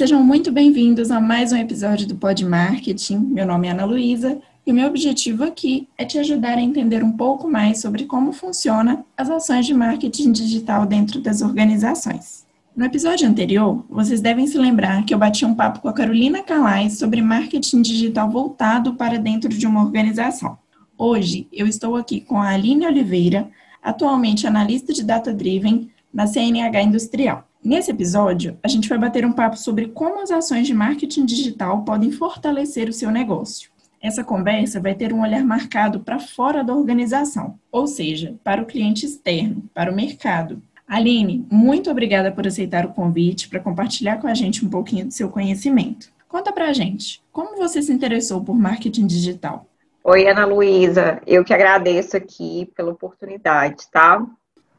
sejam 0.00 0.24
muito 0.24 0.50
bem-vindos 0.50 1.10
a 1.10 1.20
mais 1.20 1.52
um 1.52 1.58
episódio 1.58 2.08
do 2.08 2.14
Pod 2.14 2.42
Marketing. 2.42 3.18
Meu 3.18 3.44
nome 3.44 3.68
é 3.68 3.72
Ana 3.72 3.84
Luísa 3.84 4.40
e 4.66 4.72
o 4.72 4.74
meu 4.74 4.88
objetivo 4.88 5.44
aqui 5.44 5.90
é 5.98 6.06
te 6.06 6.18
ajudar 6.18 6.56
a 6.56 6.62
entender 6.62 7.04
um 7.04 7.12
pouco 7.12 7.46
mais 7.46 7.82
sobre 7.82 8.06
como 8.06 8.32
funciona 8.32 9.04
as 9.14 9.28
ações 9.28 9.66
de 9.66 9.74
marketing 9.74 10.32
digital 10.32 10.86
dentro 10.86 11.20
das 11.20 11.42
organizações. 11.42 12.46
No 12.74 12.86
episódio 12.86 13.28
anterior, 13.28 13.84
vocês 13.90 14.22
devem 14.22 14.46
se 14.46 14.56
lembrar 14.56 15.04
que 15.04 15.12
eu 15.12 15.18
bati 15.18 15.44
um 15.44 15.54
papo 15.54 15.80
com 15.80 15.88
a 15.88 15.92
Carolina 15.92 16.42
Calais 16.42 16.96
sobre 16.98 17.20
marketing 17.20 17.82
digital 17.82 18.30
voltado 18.30 18.94
para 18.94 19.18
dentro 19.18 19.50
de 19.50 19.66
uma 19.66 19.82
organização. 19.82 20.56
Hoje, 20.96 21.46
eu 21.52 21.66
estou 21.66 21.94
aqui 21.94 22.22
com 22.22 22.40
a 22.40 22.48
Aline 22.48 22.86
Oliveira, 22.86 23.50
atualmente 23.82 24.46
analista 24.46 24.94
de 24.94 25.04
Data 25.04 25.30
Driven 25.30 25.90
na 26.10 26.26
CNH 26.26 26.84
Industrial. 26.84 27.49
Nesse 27.62 27.90
episódio, 27.90 28.58
a 28.62 28.68
gente 28.68 28.88
vai 28.88 28.96
bater 28.96 29.26
um 29.26 29.32
papo 29.32 29.54
sobre 29.54 29.88
como 29.88 30.22
as 30.22 30.30
ações 30.30 30.66
de 30.66 30.72
marketing 30.72 31.26
digital 31.26 31.82
podem 31.84 32.10
fortalecer 32.10 32.88
o 32.88 32.92
seu 32.92 33.10
negócio. 33.10 33.70
Essa 34.02 34.24
conversa 34.24 34.80
vai 34.80 34.94
ter 34.94 35.12
um 35.12 35.20
olhar 35.20 35.44
marcado 35.44 36.00
para 36.00 36.18
fora 36.18 36.64
da 36.64 36.74
organização, 36.74 37.58
ou 37.70 37.86
seja, 37.86 38.34
para 38.42 38.62
o 38.62 38.66
cliente 38.66 39.04
externo, 39.04 39.64
para 39.74 39.92
o 39.92 39.94
mercado. 39.94 40.62
Aline, 40.88 41.46
muito 41.52 41.90
obrigada 41.90 42.32
por 42.32 42.46
aceitar 42.46 42.86
o 42.86 42.94
convite 42.94 43.46
para 43.50 43.60
compartilhar 43.60 44.16
com 44.16 44.26
a 44.26 44.32
gente 44.32 44.64
um 44.64 44.70
pouquinho 44.70 45.04
do 45.04 45.12
seu 45.12 45.28
conhecimento. 45.28 46.10
Conta 46.26 46.52
para 46.52 46.68
a 46.68 46.72
gente, 46.72 47.22
como 47.30 47.58
você 47.58 47.82
se 47.82 47.92
interessou 47.92 48.42
por 48.42 48.58
marketing 48.58 49.06
digital? 49.06 49.66
Oi, 50.02 50.26
Ana 50.26 50.46
Luísa, 50.46 51.20
eu 51.26 51.44
que 51.44 51.52
agradeço 51.52 52.16
aqui 52.16 52.70
pela 52.74 52.92
oportunidade, 52.92 53.84
tá? 53.92 54.26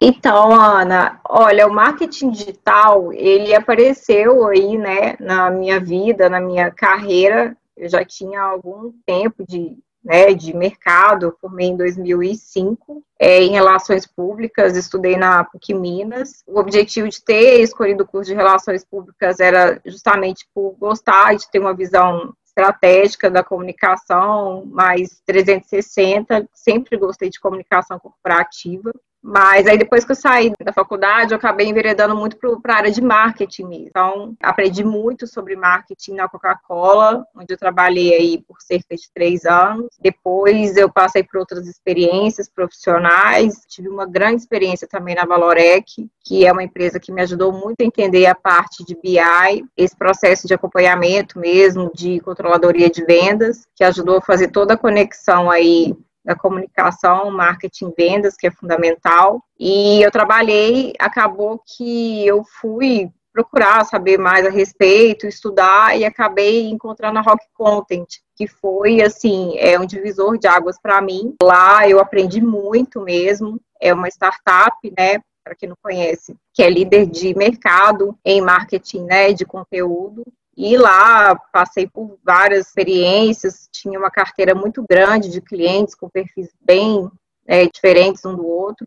Então, 0.03 0.51
Ana, 0.51 1.21
olha, 1.29 1.67
o 1.67 1.71
marketing 1.71 2.31
digital, 2.31 3.13
ele 3.13 3.53
apareceu 3.53 4.47
aí, 4.47 4.75
né, 4.75 5.15
na 5.19 5.51
minha 5.51 5.79
vida, 5.79 6.27
na 6.27 6.41
minha 6.41 6.71
carreira. 6.71 7.55
Eu 7.77 7.87
já 7.87 8.03
tinha 8.03 8.41
algum 8.41 8.91
tempo 9.05 9.45
de, 9.47 9.77
né, 10.03 10.33
de 10.33 10.55
mercado, 10.55 11.37
formei 11.39 11.67
em 11.67 11.77
2005 11.77 13.03
é, 13.19 13.43
em 13.43 13.51
Relações 13.51 14.07
Públicas, 14.07 14.75
estudei 14.75 15.17
na 15.17 15.43
PUC 15.43 15.75
Minas. 15.75 16.43
O 16.47 16.59
objetivo 16.59 17.07
de 17.07 17.23
ter 17.23 17.61
escolhido 17.61 18.03
o 18.03 18.07
curso 18.07 18.31
de 18.31 18.35
Relações 18.35 18.83
Públicas 18.83 19.39
era 19.39 19.79
justamente 19.85 20.47
por 20.51 20.71
gostar 20.79 21.35
de 21.35 21.47
ter 21.51 21.59
uma 21.59 21.75
visão 21.75 22.33
estratégica 22.43 23.29
da 23.29 23.43
comunicação, 23.43 24.65
mais 24.65 25.21
360, 25.27 26.49
sempre 26.55 26.97
gostei 26.97 27.29
de 27.29 27.39
comunicação 27.39 27.99
corporativa. 27.99 28.91
Mas 29.23 29.67
aí 29.67 29.77
depois 29.77 30.03
que 30.03 30.11
eu 30.11 30.15
saí 30.15 30.51
da 30.63 30.73
faculdade, 30.73 31.31
eu 31.31 31.37
acabei 31.37 31.67
enveredando 31.67 32.15
muito 32.15 32.37
para 32.37 32.73
a 32.73 32.77
área 32.77 32.91
de 32.91 33.01
marketing 33.01 33.65
mesmo. 33.65 33.87
Então, 33.87 34.35
aprendi 34.41 34.83
muito 34.83 35.27
sobre 35.27 35.55
marketing 35.55 36.15
na 36.15 36.27
Coca-Cola, 36.27 37.25
onde 37.35 37.53
eu 37.53 37.57
trabalhei 37.57 38.13
aí 38.13 38.43
por 38.47 38.59
cerca 38.59 38.95
de 38.95 39.09
três 39.13 39.45
anos. 39.45 39.87
Depois 39.99 40.75
eu 40.75 40.91
passei 40.91 41.23
por 41.23 41.39
outras 41.39 41.67
experiências 41.67 42.49
profissionais. 42.49 43.61
Tive 43.67 43.89
uma 43.89 44.07
grande 44.07 44.41
experiência 44.41 44.87
também 44.87 45.13
na 45.13 45.25
Valorec, 45.25 46.09
que 46.23 46.45
é 46.45 46.51
uma 46.51 46.63
empresa 46.63 46.99
que 46.99 47.11
me 47.11 47.21
ajudou 47.21 47.51
muito 47.51 47.81
a 47.81 47.85
entender 47.85 48.25
a 48.25 48.33
parte 48.33 48.83
de 48.83 48.95
BI, 48.95 49.63
esse 49.77 49.95
processo 49.95 50.47
de 50.47 50.53
acompanhamento 50.53 51.39
mesmo, 51.39 51.91
de 51.93 52.19
controladoria 52.21 52.89
de 52.89 53.05
vendas, 53.05 53.67
que 53.75 53.83
ajudou 53.83 54.17
a 54.17 54.21
fazer 54.21 54.47
toda 54.47 54.73
a 54.73 54.77
conexão 54.77 55.51
aí 55.51 55.95
da 56.23 56.35
comunicação, 56.35 57.31
marketing, 57.31 57.93
vendas, 57.97 58.35
que 58.35 58.47
é 58.47 58.51
fundamental. 58.51 59.43
E 59.59 60.01
eu 60.01 60.11
trabalhei, 60.11 60.93
acabou 60.99 61.61
que 61.65 62.25
eu 62.25 62.43
fui 62.43 63.09
procurar 63.33 63.85
saber 63.85 64.17
mais 64.17 64.45
a 64.45 64.49
respeito, 64.49 65.25
estudar 65.25 65.97
e 65.97 66.03
acabei 66.03 66.69
encontrando 66.69 67.17
a 67.17 67.21
Rock 67.21 67.45
Content, 67.53 68.07
que 68.35 68.45
foi 68.47 69.01
assim, 69.01 69.57
é 69.57 69.79
um 69.79 69.85
divisor 69.85 70.37
de 70.37 70.47
águas 70.47 70.77
para 70.81 71.01
mim. 71.01 71.35
Lá 71.41 71.87
eu 71.87 71.99
aprendi 71.99 72.41
muito 72.41 73.01
mesmo. 73.01 73.59
É 73.79 73.93
uma 73.93 74.09
startup, 74.09 74.75
né, 74.97 75.19
para 75.43 75.55
quem 75.55 75.69
não 75.69 75.77
conhece, 75.81 76.35
que 76.53 76.61
é 76.61 76.69
líder 76.69 77.07
de 77.07 77.35
mercado 77.35 78.15
em 78.23 78.41
marketing, 78.41 79.05
né, 79.05 79.33
de 79.33 79.45
conteúdo. 79.45 80.23
E 80.55 80.77
lá 80.77 81.35
passei 81.51 81.87
por 81.87 82.17
várias 82.23 82.67
experiências, 82.67 83.69
tinha 83.71 83.97
uma 83.97 84.11
carteira 84.11 84.53
muito 84.53 84.83
grande 84.87 85.29
de 85.29 85.41
clientes 85.41 85.95
com 85.95 86.09
perfis 86.09 86.49
bem 86.59 87.09
é, 87.47 87.65
diferentes 87.65 88.25
um 88.25 88.35
do 88.35 88.45
outro. 88.45 88.85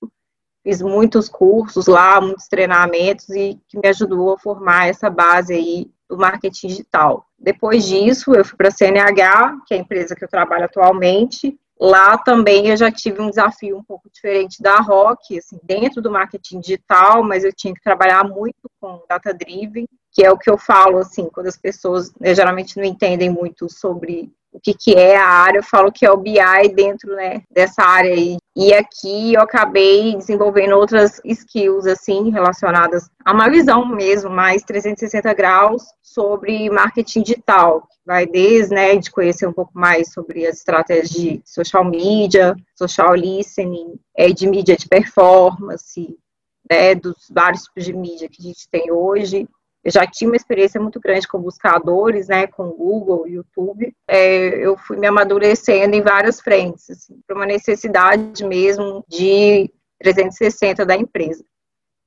Fiz 0.62 0.80
muitos 0.80 1.28
cursos 1.28 1.86
lá, 1.86 2.20
muitos 2.20 2.48
treinamentos 2.48 3.28
e 3.30 3.60
que 3.68 3.78
me 3.78 3.88
ajudou 3.88 4.32
a 4.32 4.38
formar 4.38 4.88
essa 4.88 5.10
base 5.10 5.52
aí 5.52 5.90
do 6.08 6.16
marketing 6.16 6.68
digital. 6.68 7.26
Depois 7.38 7.84
disso, 7.84 8.34
eu 8.34 8.44
fui 8.44 8.56
para 8.56 8.68
a 8.68 8.70
CNH, 8.70 9.58
que 9.66 9.74
é 9.74 9.76
a 9.76 9.80
empresa 9.80 10.14
que 10.14 10.24
eu 10.24 10.28
trabalho 10.28 10.64
atualmente. 10.64 11.58
Lá 11.80 12.16
também 12.16 12.68
eu 12.68 12.76
já 12.76 12.90
tive 12.90 13.20
um 13.20 13.28
desafio 13.28 13.76
um 13.76 13.82
pouco 13.82 14.08
diferente 14.10 14.62
da 14.62 14.76
Rock, 14.76 15.38
assim, 15.38 15.58
dentro 15.62 16.00
do 16.00 16.10
marketing 16.10 16.60
digital, 16.60 17.22
mas 17.22 17.44
eu 17.44 17.52
tinha 17.52 17.74
que 17.74 17.82
trabalhar 17.82 18.24
muito 18.24 18.70
com 18.80 19.02
data 19.08 19.34
driven 19.34 19.86
que 20.14 20.24
é 20.24 20.30
o 20.30 20.38
que 20.38 20.48
eu 20.48 20.56
falo, 20.56 20.98
assim, 20.98 21.28
quando 21.28 21.48
as 21.48 21.56
pessoas 21.56 22.14
né, 22.20 22.32
geralmente 22.32 22.76
não 22.76 22.84
entendem 22.84 23.28
muito 23.28 23.68
sobre 23.68 24.32
o 24.54 24.60
que, 24.60 24.72
que 24.72 24.94
é 24.94 25.16
a 25.16 25.26
área, 25.26 25.58
eu 25.58 25.64
falo 25.64 25.90
que 25.90 26.06
é 26.06 26.10
o 26.10 26.16
BI 26.16 26.68
dentro 26.74 27.12
né, 27.16 27.42
dessa 27.50 27.82
área 27.82 28.14
aí. 28.14 28.36
E 28.56 28.72
aqui 28.72 29.34
eu 29.34 29.40
acabei 29.40 30.16
desenvolvendo 30.16 30.76
outras 30.76 31.20
skills, 31.24 31.86
assim, 31.86 32.30
relacionadas 32.30 33.10
a 33.24 33.32
uma 33.32 33.50
visão 33.50 33.84
mesmo, 33.84 34.30
mais 34.30 34.62
360 34.62 35.34
graus 35.34 35.82
sobre 36.00 36.70
marketing 36.70 37.22
digital. 37.22 37.88
Vai 38.06 38.26
desde, 38.26 38.72
né, 38.72 38.94
de 38.96 39.10
conhecer 39.10 39.48
um 39.48 39.52
pouco 39.52 39.72
mais 39.74 40.12
sobre 40.12 40.46
as 40.46 40.58
estratégias 40.58 41.10
de 41.10 41.42
social 41.44 41.84
media, 41.84 42.54
social 42.76 43.12
listening, 43.12 43.98
é, 44.16 44.28
de 44.28 44.46
mídia 44.46 44.76
de 44.76 44.86
performance, 44.86 46.16
né, 46.70 46.94
dos 46.94 47.16
vários 47.28 47.64
tipos 47.64 47.84
de 47.84 47.92
mídia 47.92 48.28
que 48.30 48.40
a 48.40 48.46
gente 48.46 48.68
tem 48.70 48.92
hoje, 48.92 49.48
eu 49.84 49.90
já 49.90 50.06
tinha 50.06 50.30
uma 50.30 50.36
experiência 50.36 50.80
muito 50.80 50.98
grande 50.98 51.28
com 51.28 51.38
buscadores, 51.38 52.28
né, 52.28 52.46
com 52.46 52.70
Google, 52.70 53.28
YouTube. 53.28 53.94
É, 54.08 54.66
eu 54.66 54.78
fui 54.78 54.96
me 54.96 55.06
amadurecendo 55.06 55.94
em 55.94 56.00
várias 56.00 56.40
frentes, 56.40 56.88
assim, 56.88 57.20
para 57.26 57.36
uma 57.36 57.44
necessidade 57.44 58.42
mesmo 58.44 59.04
de 59.06 59.70
360 59.98 60.86
da 60.86 60.96
empresa. 60.96 61.44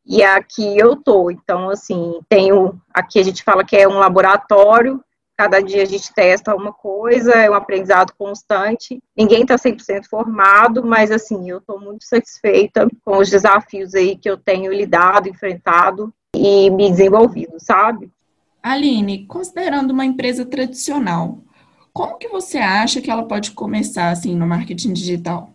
E 0.04 0.24
aqui 0.24 0.76
eu 0.78 0.96
tô, 0.96 1.30
então 1.30 1.70
assim, 1.70 2.20
tenho, 2.28 2.82
aqui 2.92 3.20
a 3.20 3.24
gente 3.24 3.44
fala 3.44 3.64
que 3.64 3.76
é 3.76 3.88
um 3.88 4.00
laboratório, 4.00 5.04
cada 5.38 5.60
dia 5.60 5.84
a 5.84 5.86
gente 5.86 6.12
testa 6.14 6.56
uma 6.56 6.74
coisa, 6.74 7.32
é 7.34 7.50
um 7.50 7.54
aprendizado 7.54 8.12
constante. 8.18 9.00
Ninguém 9.16 9.44
está 9.44 9.56
100% 9.56 10.06
formado, 10.10 10.84
mas 10.84 11.12
assim, 11.12 11.48
eu 11.50 11.60
estou 11.60 11.80
muito 11.80 12.06
satisfeita 12.06 12.88
com 13.06 13.18
os 13.18 13.30
desafios 13.30 13.94
aí 13.94 14.18
que 14.18 14.30
eu 14.30 14.38
tenho 14.38 14.74
lidado, 14.74 15.30
enfrentado 15.30 16.12
e 16.38 16.70
me 16.70 16.90
desenvolvido, 16.90 17.56
sabe? 17.60 18.10
Aline, 18.62 19.26
considerando 19.26 19.92
uma 19.92 20.06
empresa 20.06 20.46
tradicional, 20.46 21.40
como 21.94 22.18
que 22.18 22.28
você 22.28 22.58
acha 22.58 23.02
que 23.02 23.10
ela 23.10 23.24
pode 23.24 23.52
começar 23.52 24.10
assim 24.10 24.36
no 24.36 24.46
marketing 24.46 24.94
digital? 24.94 25.50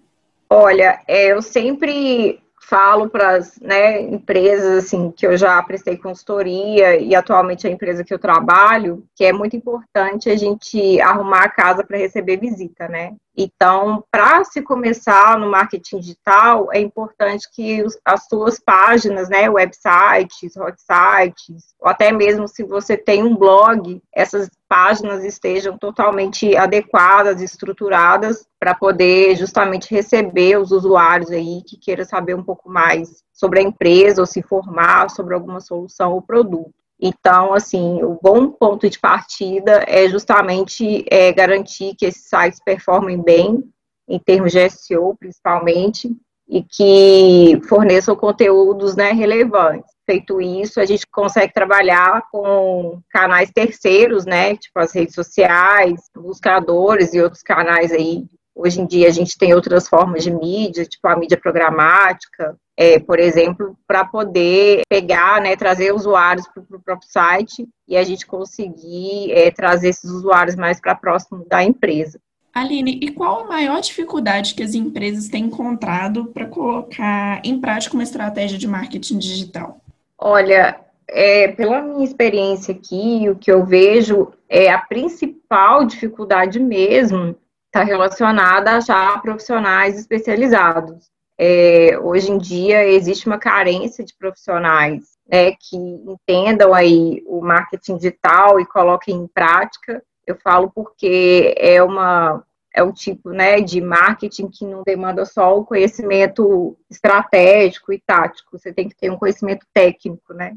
Olha, 0.50 1.00
é, 1.06 1.32
eu 1.32 1.40
sempre 1.40 2.41
falo 2.72 3.10
para 3.10 3.36
as 3.36 3.60
né, 3.60 4.00
empresas 4.00 4.84
assim 4.84 5.10
que 5.10 5.26
eu 5.26 5.36
já 5.36 5.62
prestei 5.62 5.94
consultoria 5.94 6.96
e 6.98 7.14
atualmente 7.14 7.66
a 7.66 7.70
empresa 7.70 8.02
que 8.02 8.14
eu 8.14 8.18
trabalho, 8.18 9.04
que 9.14 9.26
é 9.26 9.30
muito 9.30 9.54
importante 9.54 10.30
a 10.30 10.36
gente 10.36 10.98
arrumar 11.02 11.42
a 11.42 11.50
casa 11.50 11.84
para 11.84 11.98
receber 11.98 12.38
visita, 12.38 12.88
né? 12.88 13.14
Então, 13.36 14.02
para 14.10 14.44
se 14.44 14.62
começar 14.62 15.38
no 15.38 15.50
marketing 15.50 16.00
digital, 16.00 16.68
é 16.72 16.80
importante 16.80 17.46
que 17.50 17.84
as 18.04 18.26
suas 18.26 18.58
páginas, 18.58 19.28
né, 19.28 19.50
websites, 19.50 20.56
hot 20.56 20.76
sites, 20.78 21.74
ou 21.78 21.88
até 21.88 22.10
mesmo 22.10 22.48
se 22.48 22.62
você 22.62 22.96
tem 22.96 23.22
um 23.22 23.36
blog, 23.36 24.02
essas 24.14 24.50
páginas 24.72 25.22
estejam 25.22 25.76
totalmente 25.76 26.56
adequadas, 26.56 27.42
estruturadas 27.42 28.46
para 28.58 28.74
poder 28.74 29.36
justamente 29.36 29.94
receber 29.94 30.56
os 30.56 30.72
usuários 30.72 31.30
aí 31.30 31.60
que 31.66 31.76
queiram 31.76 32.06
saber 32.06 32.34
um 32.34 32.42
pouco 32.42 32.70
mais 32.70 33.22
sobre 33.34 33.58
a 33.58 33.62
empresa 33.62 34.22
ou 34.22 34.26
se 34.26 34.40
informar 34.40 35.10
sobre 35.10 35.34
alguma 35.34 35.60
solução 35.60 36.14
ou 36.14 36.22
produto. 36.22 36.72
Então, 36.98 37.52
assim, 37.52 38.02
o 38.02 38.18
bom 38.22 38.48
ponto 38.48 38.88
de 38.88 38.98
partida 38.98 39.84
é 39.86 40.08
justamente 40.08 41.04
é, 41.10 41.30
garantir 41.34 41.94
que 41.94 42.06
esses 42.06 42.26
sites 42.26 42.58
performem 42.64 43.22
bem, 43.22 43.62
em 44.08 44.18
termos 44.18 44.52
de 44.52 44.70
SEO, 44.70 45.14
principalmente, 45.20 46.10
e 46.48 46.62
que 46.62 47.60
forneçam 47.68 48.16
conteúdos 48.16 48.96
né, 48.96 49.12
relevantes. 49.12 49.91
Feito 50.12 50.42
isso, 50.42 50.78
a 50.78 50.84
gente 50.84 51.06
consegue 51.06 51.54
trabalhar 51.54 52.22
com 52.30 53.00
canais 53.08 53.50
terceiros, 53.50 54.26
né, 54.26 54.54
tipo 54.56 54.78
as 54.78 54.92
redes 54.92 55.14
sociais, 55.14 56.02
buscadores 56.14 57.14
e 57.14 57.20
outros 57.22 57.42
canais 57.42 57.90
aí 57.90 58.26
Hoje 58.54 58.82
em 58.82 58.86
dia 58.86 59.08
a 59.08 59.10
gente 59.10 59.38
tem 59.38 59.54
outras 59.54 59.88
formas 59.88 60.22
de 60.22 60.30
mídia, 60.30 60.84
tipo 60.84 61.08
a 61.08 61.16
mídia 61.16 61.38
programática, 61.38 62.54
é, 62.76 62.98
por 62.98 63.18
exemplo, 63.18 63.76
para 63.86 64.04
poder 64.04 64.82
pegar, 64.88 65.40
né, 65.40 65.56
trazer 65.56 65.94
usuários 65.94 66.46
para 66.48 66.62
o 66.62 66.82
próprio 66.82 67.08
site 67.10 67.66
e 67.88 67.96
a 67.96 68.04
gente 68.04 68.26
conseguir 68.26 69.32
é, 69.32 69.50
trazer 69.50 69.88
esses 69.88 70.10
usuários 70.10 70.54
mais 70.54 70.78
para 70.80 70.94
próximo 70.94 71.46
da 71.48 71.64
empresa. 71.64 72.20
Aline, 72.54 72.98
e 73.00 73.10
qual 73.10 73.44
a 73.44 73.48
maior 73.48 73.80
dificuldade 73.80 74.54
que 74.54 74.62
as 74.62 74.74
empresas 74.74 75.28
têm 75.30 75.46
encontrado 75.46 76.26
para 76.26 76.46
colocar 76.46 77.40
em 77.42 77.58
prática 77.58 77.94
uma 77.94 78.02
estratégia 78.02 78.58
de 78.58 78.68
marketing 78.68 79.18
digital? 79.18 79.81
Olha, 80.24 80.78
é, 81.08 81.48
pela 81.48 81.82
minha 81.82 82.04
experiência 82.04 82.72
aqui, 82.72 83.28
o 83.28 83.34
que 83.34 83.50
eu 83.50 83.64
vejo 83.64 84.32
é 84.48 84.70
a 84.70 84.78
principal 84.78 85.84
dificuldade 85.84 86.60
mesmo 86.60 87.36
está 87.66 87.82
relacionada 87.82 88.70
a 88.70 88.80
já 88.80 89.18
profissionais 89.18 89.98
especializados. 89.98 91.10
É, 91.36 91.98
hoje 92.00 92.30
em 92.30 92.38
dia 92.38 92.86
existe 92.86 93.26
uma 93.26 93.36
carência 93.36 94.04
de 94.04 94.14
profissionais 94.14 95.02
né, 95.28 95.54
que 95.58 95.76
entendam 95.76 96.72
aí 96.72 97.20
o 97.26 97.40
marketing 97.40 97.96
digital 97.96 98.60
e 98.60 98.66
coloquem 98.66 99.16
em 99.16 99.26
prática. 99.26 100.00
Eu 100.24 100.36
falo 100.36 100.70
porque 100.72 101.52
é 101.58 101.82
uma 101.82 102.44
é 102.74 102.82
um 102.82 102.92
tipo 102.92 103.30
né, 103.30 103.60
de 103.60 103.80
marketing 103.80 104.48
que 104.48 104.64
não 104.64 104.82
demanda 104.82 105.24
só 105.24 105.58
o 105.58 105.64
conhecimento 105.64 106.76
estratégico 106.90 107.92
e 107.92 108.00
tático, 108.00 108.58
você 108.58 108.72
tem 108.72 108.88
que 108.88 108.96
ter 108.96 109.10
um 109.10 109.18
conhecimento 109.18 109.66
técnico, 109.74 110.32
né? 110.32 110.56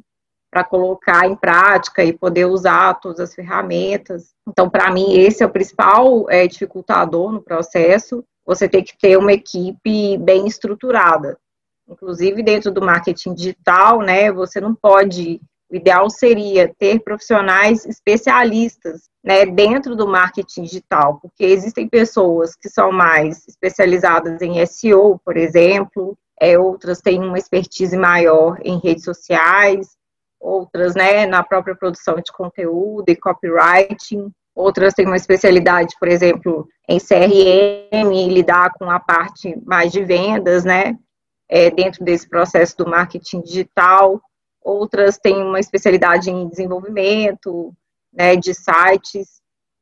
Para 0.49 0.63
colocar 0.63 1.25
em 1.25 1.35
prática 1.35 2.03
e 2.03 2.13
poder 2.13 2.45
usar 2.45 2.93
todas 2.95 3.19
as 3.19 3.35
ferramentas. 3.35 4.33
Então, 4.47 4.69
para 4.69 4.89
mim, 4.89 5.13
esse 5.13 5.43
é 5.43 5.45
o 5.45 5.51
principal 5.51 6.29
é, 6.29 6.47
dificultador 6.47 7.31
no 7.31 7.41
processo. 7.41 8.23
Você 8.45 8.69
tem 8.69 8.81
que 8.81 8.97
ter 8.97 9.17
uma 9.17 9.33
equipe 9.33 10.17
bem 10.17 10.47
estruturada. 10.47 11.37
Inclusive, 11.87 12.41
dentro 12.41 12.71
do 12.71 12.81
marketing 12.81 13.33
digital, 13.33 13.99
né, 13.99 14.31
você 14.31 14.61
não 14.61 14.73
pode 14.73 15.41
o 15.69 15.75
ideal 15.75 16.09
seria 16.09 16.71
ter 16.77 16.99
profissionais 16.99 17.85
especialistas 17.85 19.09
né, 19.23 19.45
dentro 19.45 19.95
do 19.95 20.07
marketing 20.07 20.63
digital, 20.63 21.19
porque 21.19 21.43
existem 21.43 21.89
pessoas 21.89 22.55
que 22.55 22.69
são 22.69 22.91
mais 22.91 23.47
especializadas 23.47 24.41
em 24.41 24.63
SEO, 24.65 25.19
por 25.25 25.35
exemplo, 25.35 26.15
é, 26.39 26.59
outras 26.59 27.01
têm 27.01 27.19
uma 27.19 27.37
expertise 27.37 27.97
maior 27.97 28.59
em 28.61 28.79
redes 28.79 29.03
sociais, 29.03 29.87
outras 30.39 30.93
né, 30.93 31.25
na 31.25 31.43
própria 31.43 31.75
produção 31.75 32.15
de 32.15 32.31
conteúdo 32.31 33.09
e 33.09 33.15
copywriting, 33.15 34.29
outras 34.53 34.93
têm 34.93 35.07
uma 35.07 35.15
especialidade, 35.15 35.95
por 35.99 36.07
exemplo, 36.07 36.67
em 36.87 36.99
CRM, 36.99 38.31
lidar 38.31 38.71
com 38.77 38.89
a 38.91 38.99
parte 38.99 39.59
mais 39.65 39.91
de 39.91 40.03
vendas, 40.03 40.63
né, 40.63 40.95
é, 41.49 41.71
dentro 41.71 42.05
desse 42.05 42.29
processo 42.29 42.77
do 42.77 42.87
marketing 42.87 43.41
digital 43.41 44.21
outras 44.65 45.19
têm 45.19 45.35
uma 45.35 45.59
especialidade 45.59 46.31
em 46.31 46.47
desenvolvimento, 46.47 47.71
né, 48.11 48.35
de 48.35 48.53
sites, 48.53 49.39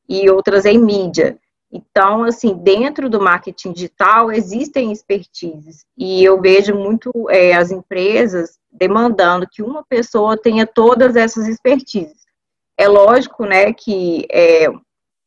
e 0.09 0.29
outras 0.29 0.65
em 0.65 0.77
mídia. 0.77 1.39
Então, 1.71 2.25
assim, 2.25 2.53
dentro 2.53 3.09
do 3.09 3.21
marketing 3.21 3.71
digital 3.71 4.31
existem 4.31 4.91
expertises, 4.91 5.85
e 5.97 6.23
eu 6.23 6.39
vejo 6.39 6.75
muito 6.75 7.11
é, 7.29 7.53
as 7.53 7.71
empresas 7.71 8.59
demandando 8.69 9.47
que 9.49 9.63
uma 9.63 9.83
pessoa 9.83 10.37
tenha 10.37 10.67
todas 10.67 11.15
essas 11.15 11.47
expertises. 11.47 12.21
É 12.77 12.87
lógico, 12.87 13.45
né, 13.45 13.71
que 13.71 14.27
é, 14.29 14.67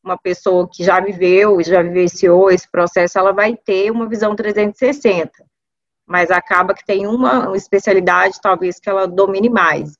uma 0.03 0.17
pessoa 0.17 0.69
que 0.71 0.83
já 0.83 0.99
viveu, 0.99 1.61
já 1.63 1.81
vivenciou 1.81 2.51
esse 2.51 2.69
processo, 2.69 3.17
ela 3.17 3.33
vai 3.33 3.55
ter 3.57 3.89
uma 3.91 4.07
visão 4.07 4.35
360 4.35 5.31
mas 6.07 6.31
acaba 6.31 6.73
que 6.73 6.85
tem 6.85 7.05
uma 7.05 7.55
especialidade, 7.55 8.39
talvez, 8.41 8.79
que 8.79 8.89
ela 8.89 9.05
domine 9.05 9.49
mais. 9.49 9.93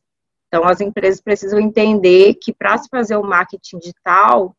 Então, 0.47 0.63
as 0.63 0.79
empresas 0.79 1.19
precisam 1.19 1.59
entender 1.59 2.35
que 2.35 2.53
para 2.53 2.77
se 2.77 2.87
fazer 2.89 3.17
o 3.17 3.23
marketing 3.23 3.79
digital, 3.79 4.55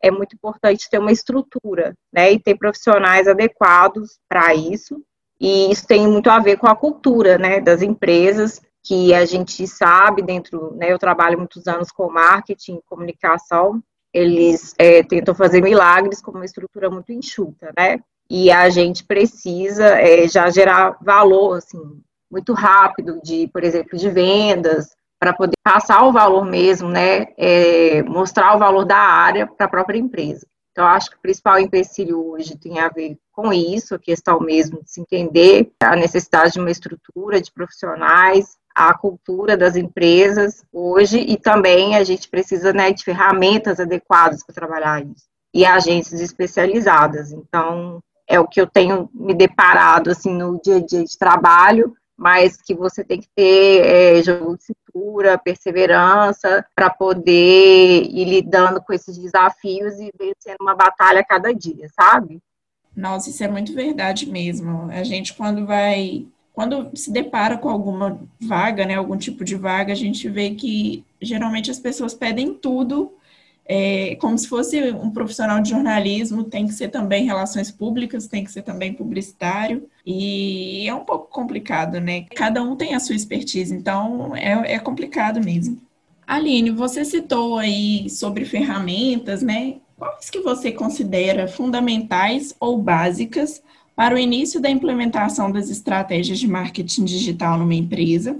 é 0.00 0.10
muito 0.10 0.34
importante 0.34 0.88
ter 0.88 0.98
uma 0.98 1.12
estrutura, 1.12 1.94
né, 2.12 2.32
e 2.32 2.38
ter 2.38 2.56
profissionais 2.56 3.26
adequados 3.26 4.18
para 4.28 4.54
isso. 4.54 5.02
E 5.40 5.70
isso 5.72 5.86
tem 5.86 6.06
muito 6.06 6.30
a 6.30 6.38
ver 6.38 6.56
com 6.58 6.68
a 6.68 6.76
cultura, 6.76 7.36
né, 7.38 7.60
das 7.60 7.82
empresas, 7.82 8.60
que 8.84 9.12
a 9.14 9.24
gente 9.24 9.66
sabe 9.66 10.22
dentro, 10.22 10.74
né, 10.76 10.92
eu 10.92 10.98
trabalho 10.98 11.38
muitos 11.38 11.66
anos 11.66 11.90
com 11.90 12.10
marketing, 12.10 12.80
comunicação, 12.86 13.82
eles 14.12 14.74
é, 14.78 15.02
tentam 15.02 15.34
fazer 15.34 15.62
milagres 15.62 16.20
com 16.20 16.32
uma 16.32 16.44
estrutura 16.44 16.90
muito 16.90 17.12
enxuta, 17.12 17.72
né? 17.76 17.98
E 18.34 18.50
a 18.50 18.70
gente 18.70 19.04
precisa 19.04 19.84
é, 19.84 20.26
já 20.26 20.48
gerar 20.48 20.96
valor, 21.02 21.58
assim, 21.58 21.78
muito 22.30 22.54
rápido, 22.54 23.20
de, 23.22 23.46
por 23.48 23.62
exemplo, 23.62 23.98
de 23.98 24.08
vendas, 24.08 24.88
para 25.20 25.34
poder 25.34 25.52
passar 25.62 26.02
o 26.06 26.12
valor 26.12 26.42
mesmo, 26.42 26.88
né, 26.88 27.26
é, 27.36 28.02
mostrar 28.04 28.56
o 28.56 28.58
valor 28.58 28.86
da 28.86 28.96
área 28.96 29.46
para 29.46 29.66
a 29.66 29.68
própria 29.68 29.98
empresa. 29.98 30.46
Então, 30.70 30.86
acho 30.86 31.10
que 31.10 31.18
o 31.18 31.20
principal 31.20 31.58
empecilho 31.58 32.26
hoje 32.26 32.56
tem 32.56 32.78
a 32.78 32.88
ver 32.88 33.18
com 33.32 33.52
isso, 33.52 33.94
a 33.94 33.98
questão 33.98 34.40
mesmo 34.40 34.82
de 34.82 34.90
se 34.90 35.02
entender 35.02 35.70
a 35.78 35.94
necessidade 35.94 36.54
de 36.54 36.60
uma 36.60 36.70
estrutura 36.70 37.38
de 37.38 37.52
profissionais, 37.52 38.56
a 38.74 38.94
cultura 38.94 39.58
das 39.58 39.76
empresas 39.76 40.64
hoje, 40.72 41.18
e 41.18 41.36
também 41.36 41.96
a 41.96 42.02
gente 42.02 42.30
precisa 42.30 42.72
né, 42.72 42.92
de 42.92 43.04
ferramentas 43.04 43.78
adequadas 43.78 44.42
para 44.42 44.54
trabalhar 44.54 45.04
isso, 45.04 45.26
e 45.52 45.66
agências 45.66 46.18
especializadas. 46.18 47.30
Então, 47.30 48.02
é 48.32 48.40
o 48.40 48.48
que 48.48 48.58
eu 48.58 48.66
tenho 48.66 49.10
me 49.12 49.34
deparado 49.34 50.10
assim 50.10 50.34
no 50.34 50.58
dia 50.64 50.76
a 50.76 50.80
dia 50.80 51.04
de 51.04 51.18
trabalho, 51.18 51.94
mas 52.16 52.56
que 52.56 52.74
você 52.74 53.04
tem 53.04 53.20
que 53.20 53.28
ter 53.36 53.84
é, 53.84 54.22
jogo 54.22 54.56
de 54.56 54.64
cintura, 54.64 55.36
perseverança 55.36 56.64
para 56.74 56.88
poder 56.88 58.04
ir 58.04 58.24
lidando 58.24 58.80
com 58.80 58.92
esses 58.94 59.18
desafios 59.18 60.00
e 60.00 60.10
vencendo 60.18 60.62
uma 60.62 60.74
batalha 60.74 61.20
a 61.20 61.24
cada 61.24 61.52
dia, 61.52 61.86
sabe? 61.94 62.40
Nossa, 62.96 63.28
isso 63.28 63.44
é 63.44 63.48
muito 63.48 63.74
verdade 63.74 64.30
mesmo. 64.30 64.90
A 64.90 65.04
gente 65.04 65.34
quando 65.34 65.66
vai 65.66 66.26
quando 66.54 66.90
se 66.94 67.10
depara 67.10 67.58
com 67.58 67.68
alguma 67.68 68.20
vaga, 68.40 68.84
né, 68.84 68.94
algum 68.94 69.16
tipo 69.16 69.42
de 69.42 69.56
vaga, 69.56 69.92
a 69.92 69.96
gente 69.96 70.28
vê 70.28 70.50
que 70.50 71.04
geralmente 71.20 71.70
as 71.70 71.78
pessoas 71.78 72.14
pedem 72.14 72.54
tudo 72.54 73.12
é, 73.64 74.16
como 74.16 74.36
se 74.36 74.48
fosse 74.48 74.92
um 74.92 75.10
profissional 75.10 75.60
de 75.60 75.70
jornalismo, 75.70 76.44
tem 76.44 76.66
que 76.66 76.74
ser 76.74 76.88
também 76.88 77.24
relações 77.24 77.70
públicas, 77.70 78.26
tem 78.26 78.44
que 78.44 78.52
ser 78.52 78.62
também 78.62 78.92
publicitário, 78.92 79.88
e 80.04 80.88
é 80.88 80.94
um 80.94 81.04
pouco 81.04 81.28
complicado, 81.28 82.00
né? 82.00 82.26
Cada 82.34 82.62
um 82.62 82.76
tem 82.76 82.94
a 82.94 83.00
sua 83.00 83.14
expertise, 83.14 83.74
então 83.74 84.34
é, 84.36 84.74
é 84.74 84.78
complicado 84.78 85.42
mesmo. 85.42 85.80
Aline, 86.26 86.70
você 86.70 87.04
citou 87.04 87.58
aí 87.58 88.08
sobre 88.10 88.44
ferramentas, 88.44 89.42
né? 89.42 89.76
Quais 89.96 90.30
que 90.30 90.40
você 90.40 90.72
considera 90.72 91.46
fundamentais 91.46 92.54
ou 92.58 92.78
básicas 92.78 93.62
para 93.94 94.14
o 94.14 94.18
início 94.18 94.60
da 94.60 94.68
implementação 94.68 95.52
das 95.52 95.70
estratégias 95.70 96.38
de 96.38 96.48
marketing 96.48 97.04
digital 97.04 97.58
numa 97.58 97.74
empresa? 97.74 98.36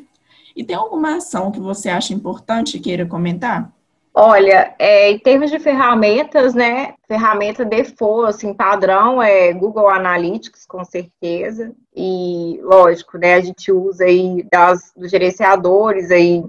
E 0.57 0.64
tem 0.64 0.75
alguma 0.75 1.17
ação 1.17 1.52
que 1.52 1.61
você 1.61 1.88
acha 1.88 2.12
importante 2.12 2.81
queira 2.81 3.07
comentar? 3.07 3.73
Olha, 4.14 4.75
é, 4.78 5.11
em 5.11 5.19
termos 5.19 5.50
de 5.50 5.59
ferramentas, 5.59 6.54
né? 6.54 6.95
Ferramenta 7.09 7.64
default, 7.64 8.28
assim, 8.28 8.52
padrão 8.52 9.23
é 9.23 9.52
Google 9.54 9.88
Analytics, 9.88 10.66
com 10.66 10.85
certeza. 10.85 11.75
E, 11.97 12.61
lógico, 12.62 13.16
né? 13.16 13.35
A 13.35 13.40
gente 13.40 13.73
usa 13.73 14.04
aí 14.04 14.47
das, 14.52 14.92
dos 14.95 15.11
gerenciadores 15.11 16.11
aí, 16.11 16.45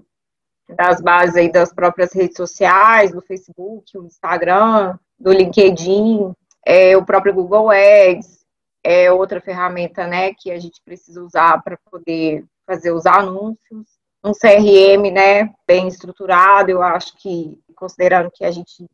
das 0.75 0.99
bases 1.01 1.37
aí 1.37 1.49
das 1.49 1.73
próprias 1.73 2.11
redes 2.13 2.35
sociais, 2.35 3.13
do 3.13 3.21
Facebook, 3.21 3.93
do 3.93 4.05
Instagram, 4.07 4.99
do 5.17 5.31
LinkedIn, 5.31 6.33
é, 6.65 6.97
o 6.97 7.05
próprio 7.05 7.33
Google 7.33 7.69
Ads, 7.71 8.45
é 8.83 9.09
outra 9.09 9.39
ferramenta, 9.39 10.05
né? 10.05 10.33
Que 10.33 10.51
a 10.51 10.59
gente 10.59 10.81
precisa 10.83 11.23
usar 11.23 11.63
para 11.63 11.77
poder 11.89 12.43
fazer 12.67 12.91
os 12.91 13.05
anúncios 13.05 14.02
um 14.23 14.31
CRM, 14.31 15.11
né, 15.11 15.53
bem 15.67 15.87
estruturado, 15.87 16.71
eu 16.71 16.81
acho 16.81 17.15
que, 17.17 17.59
considerando 17.75 18.31
que 18.31 18.45
a 18.45 18.51
gente, 18.51 18.87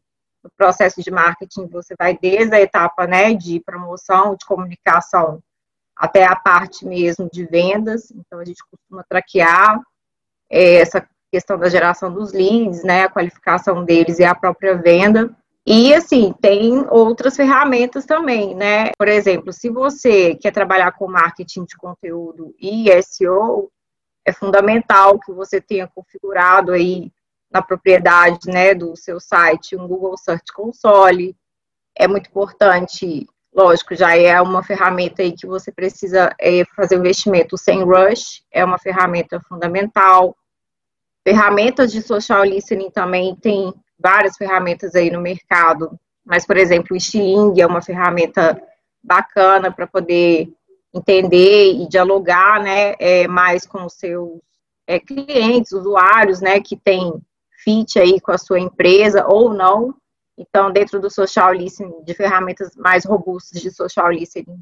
no 0.44 0.50
processo 0.58 1.02
de 1.02 1.12
marketing, 1.12 1.68
você 1.68 1.94
vai 1.98 2.18
desde 2.18 2.56
a 2.56 2.62
etapa, 2.62 3.06
né, 3.06 3.34
de 3.34 3.60
promoção, 3.60 4.36
de 4.36 4.46
comunicação, 4.46 5.42
até 5.96 6.26
a 6.26 6.36
parte 6.36 6.86
mesmo 6.86 7.30
de 7.32 7.46
vendas, 7.46 8.10
então 8.12 8.40
a 8.40 8.46
gente 8.46 8.64
costuma 8.72 9.04
traquear 9.08 9.80
é, 10.50 10.76
essa 10.76 11.06
questão 11.32 11.60
da 11.60 11.70
geração 11.70 12.12
dos 12.12 12.34
leads, 12.34 12.84
né, 12.84 13.04
a 13.04 13.10
qualificação 13.10 13.86
deles 13.86 14.18
e 14.18 14.24
a 14.24 14.34
própria 14.34 14.76
venda, 14.76 15.36
e 15.72 15.94
assim, 15.94 16.34
tem 16.42 16.84
outras 16.90 17.36
ferramentas 17.36 18.04
também, 18.04 18.56
né? 18.56 18.90
Por 18.98 19.08
exemplo, 19.08 19.54
se 19.54 19.70
você 19.70 20.34
quer 20.34 20.52
trabalhar 20.52 20.94
com 20.94 21.08
marketing 21.08 21.64
de 21.66 21.78
conteúdo 21.78 22.56
e 22.60 22.90
SEO, 23.04 23.70
é 24.26 24.32
fundamental 24.32 25.20
que 25.20 25.32
você 25.32 25.60
tenha 25.60 25.88
configurado 25.88 26.72
aí 26.72 27.12
na 27.52 27.62
propriedade 27.62 28.48
né, 28.48 28.76
do 28.76 28.96
seu 28.96 29.20
site 29.20 29.76
um 29.76 29.88
Google 29.88 30.18
Search 30.18 30.54
Console. 30.54 31.36
É 31.98 32.08
muito 32.08 32.30
importante, 32.30 33.28
lógico, 33.54 33.96
já 33.96 34.16
é 34.16 34.40
uma 34.42 34.64
ferramenta 34.64 35.22
aí 35.22 35.32
que 35.32 35.48
você 35.48 35.72
precisa 35.72 36.34
é, 36.40 36.64
fazer 36.76 36.96
o 36.96 37.00
investimento 37.00 37.58
sem 37.58 37.84
rush, 37.84 38.44
é 38.52 38.64
uma 38.64 38.78
ferramenta 38.78 39.40
fundamental. 39.42 40.36
Ferramentas 41.28 41.92
de 41.92 42.02
social 42.02 42.44
listening 42.44 42.92
também 42.92 43.36
tem 43.36 43.74
várias 43.98 44.38
ferramentas 44.38 44.96
aí 44.96 45.10
no 45.10 45.20
mercado, 45.20 46.00
mas, 46.26 46.46
por 46.46 46.58
exemplo, 46.58 46.96
o 46.96 47.00
Stiling 47.00 47.60
é 47.60 47.66
uma 47.66 47.82
ferramenta 47.82 48.62
bacana 49.04 49.72
para 49.72 49.88
poder 49.88 50.54
entender 50.94 51.74
e 51.74 51.88
dialogar, 51.88 52.62
né, 52.62 52.96
é, 53.00 53.28
mais 53.28 53.66
com 53.66 53.86
os 53.86 53.94
seus 53.94 54.40
é, 54.88 55.00
clientes, 55.00 55.72
usuários, 55.72 56.42
né, 56.42 56.60
que 56.60 56.76
tem 56.76 57.14
fit 57.64 58.00
aí 58.00 58.20
com 58.20 58.32
a 58.32 58.38
sua 58.38 58.60
empresa 58.60 59.26
ou 59.28 59.54
não. 59.54 59.94
Então, 60.38 60.72
dentro 60.72 61.00
do 61.00 61.10
social 61.10 61.54
listening, 61.54 62.04
de 62.04 62.14
ferramentas 62.14 62.76
mais 62.76 63.06
robustas 63.06 63.62
de 63.62 63.72
social 63.72 64.10
listening, 64.12 64.60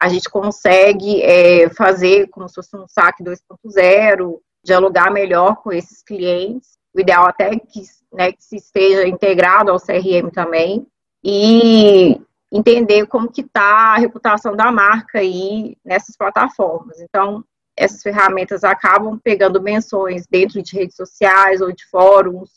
a 0.00 0.08
gente 0.08 0.28
consegue 0.28 1.22
é, 1.22 1.68
fazer 1.70 2.28
como 2.28 2.48
se 2.48 2.54
fosse 2.54 2.76
um 2.76 2.86
saque 2.86 3.24
2.0, 3.24 4.38
dialogar 4.64 5.10
melhor 5.10 5.56
com 5.56 5.72
esses 5.72 6.02
clientes. 6.02 6.78
O 6.94 7.00
ideal 7.00 7.26
até 7.26 7.54
é 7.54 7.58
que, 7.58 7.82
né, 8.12 8.32
que 8.32 8.44
se 8.44 8.56
esteja 8.56 9.06
integrado 9.06 9.70
ao 9.70 9.80
CRM 9.80 10.30
também. 10.32 10.86
E 11.24 12.20
entender 12.56 13.06
como 13.06 13.30
que 13.30 13.42
está 13.42 13.94
a 13.94 13.98
reputação 13.98 14.56
da 14.56 14.70
marca 14.72 15.18
aí 15.18 15.76
nessas 15.84 16.16
plataformas. 16.16 17.00
Então, 17.00 17.44
essas 17.76 18.02
ferramentas 18.02 18.64
acabam 18.64 19.18
pegando 19.22 19.62
menções 19.62 20.26
dentro 20.26 20.62
de 20.62 20.76
redes 20.76 20.96
sociais 20.96 21.60
ou 21.60 21.70
de 21.72 21.84
fóruns, 21.90 22.50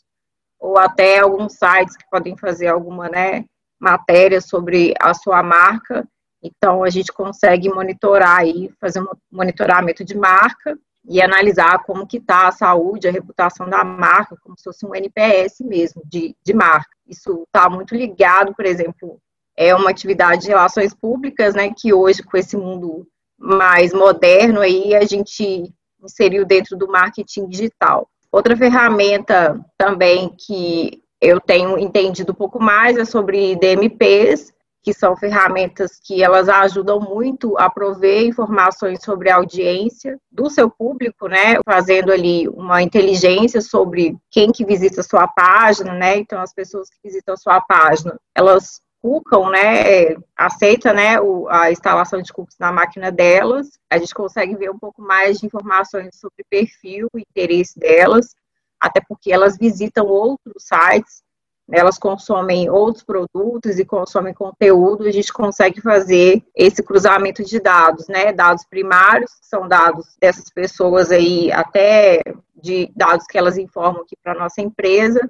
ou 0.58 0.78
até 0.78 1.18
alguns 1.18 1.54
sites 1.54 1.96
que 1.96 2.08
podem 2.10 2.36
fazer 2.36 2.68
alguma 2.68 3.08
né, 3.08 3.44
matéria 3.78 4.40
sobre 4.40 4.94
a 5.00 5.12
sua 5.14 5.42
marca. 5.42 6.06
Então, 6.42 6.82
a 6.82 6.90
gente 6.90 7.12
consegue 7.12 7.68
monitorar 7.68 8.38
aí, 8.38 8.70
fazer 8.80 9.00
um 9.00 9.08
monitoramento 9.30 10.04
de 10.04 10.16
marca 10.16 10.78
e 11.06 11.20
analisar 11.20 11.82
como 11.84 12.06
que 12.06 12.18
está 12.18 12.48
a 12.48 12.52
saúde, 12.52 13.08
a 13.08 13.12
reputação 13.12 13.68
da 13.68 13.84
marca, 13.84 14.36
como 14.42 14.56
se 14.56 14.64
fosse 14.64 14.86
um 14.86 14.94
NPS 14.94 15.60
mesmo, 15.60 16.02
de, 16.04 16.34
de 16.42 16.54
marca. 16.54 16.90
Isso 17.06 17.44
está 17.46 17.68
muito 17.68 17.94
ligado, 17.94 18.54
por 18.54 18.64
exemplo, 18.64 19.18
é 19.60 19.74
uma 19.74 19.90
atividade 19.90 20.44
de 20.44 20.48
relações 20.48 20.94
públicas, 20.94 21.54
né, 21.54 21.70
que 21.76 21.92
hoje, 21.92 22.22
com 22.22 22.34
esse 22.34 22.56
mundo 22.56 23.06
mais 23.38 23.92
moderno, 23.92 24.58
aí 24.62 24.94
a 24.94 25.04
gente 25.04 25.70
inseriu 26.02 26.46
dentro 26.46 26.78
do 26.78 26.88
marketing 26.88 27.46
digital. 27.46 28.08
Outra 28.32 28.56
ferramenta 28.56 29.60
também 29.76 30.34
que 30.46 31.02
eu 31.20 31.38
tenho 31.38 31.78
entendido 31.78 32.32
um 32.32 32.34
pouco 32.34 32.58
mais 32.58 32.96
é 32.96 33.04
sobre 33.04 33.54
DMPs, 33.56 34.50
que 34.82 34.94
são 34.94 35.14
ferramentas 35.14 36.00
que 36.02 36.22
elas 36.22 36.48
ajudam 36.48 36.98
muito 36.98 37.58
a 37.58 37.68
prover 37.68 38.24
informações 38.24 39.04
sobre 39.04 39.28
a 39.28 39.36
audiência 39.36 40.18
do 40.32 40.48
seu 40.48 40.70
público, 40.70 41.28
né, 41.28 41.58
fazendo 41.66 42.10
ali 42.10 42.48
uma 42.48 42.80
inteligência 42.80 43.60
sobre 43.60 44.16
quem 44.30 44.50
que 44.50 44.64
visita 44.64 45.02
a 45.02 45.04
sua 45.04 45.28
página, 45.28 45.92
né, 45.92 46.16
então 46.16 46.40
as 46.40 46.54
pessoas 46.54 46.88
que 46.88 46.96
visitam 47.04 47.34
a 47.34 47.36
sua 47.36 47.60
página, 47.60 48.18
elas 48.34 48.80
cucam, 49.00 49.50
né, 49.50 50.14
aceita, 50.36 50.92
né, 50.92 51.20
o, 51.20 51.48
a 51.48 51.70
instalação 51.72 52.20
de 52.20 52.32
cookies 52.32 52.58
na 52.58 52.70
máquina 52.70 53.10
delas, 53.10 53.78
a 53.90 53.98
gente 53.98 54.14
consegue 54.14 54.54
ver 54.54 54.70
um 54.70 54.78
pouco 54.78 55.00
mais 55.00 55.38
de 55.38 55.46
informações 55.46 56.16
sobre 56.16 56.44
perfil 56.48 57.08
e 57.16 57.20
interesse 57.20 57.78
delas, 57.78 58.34
até 58.78 59.00
porque 59.00 59.32
elas 59.32 59.56
visitam 59.56 60.06
outros 60.06 60.64
sites, 60.64 61.22
né, 61.66 61.78
elas 61.78 61.98
consomem 61.98 62.68
outros 62.68 63.02
produtos 63.02 63.78
e 63.78 63.84
consomem 63.84 64.34
conteúdo, 64.34 65.04
a 65.04 65.10
gente 65.10 65.32
consegue 65.32 65.80
fazer 65.80 66.42
esse 66.54 66.82
cruzamento 66.82 67.42
de 67.42 67.58
dados, 67.58 68.06
né, 68.06 68.32
dados 68.32 68.64
primários, 68.68 69.32
que 69.34 69.46
são 69.46 69.66
dados 69.66 70.14
dessas 70.20 70.50
pessoas 70.50 71.10
aí, 71.10 71.50
até 71.52 72.22
de 72.54 72.92
dados 72.94 73.26
que 73.26 73.38
elas 73.38 73.56
informam 73.56 74.02
aqui 74.02 74.14
para 74.22 74.38
nossa 74.38 74.60
empresa, 74.60 75.20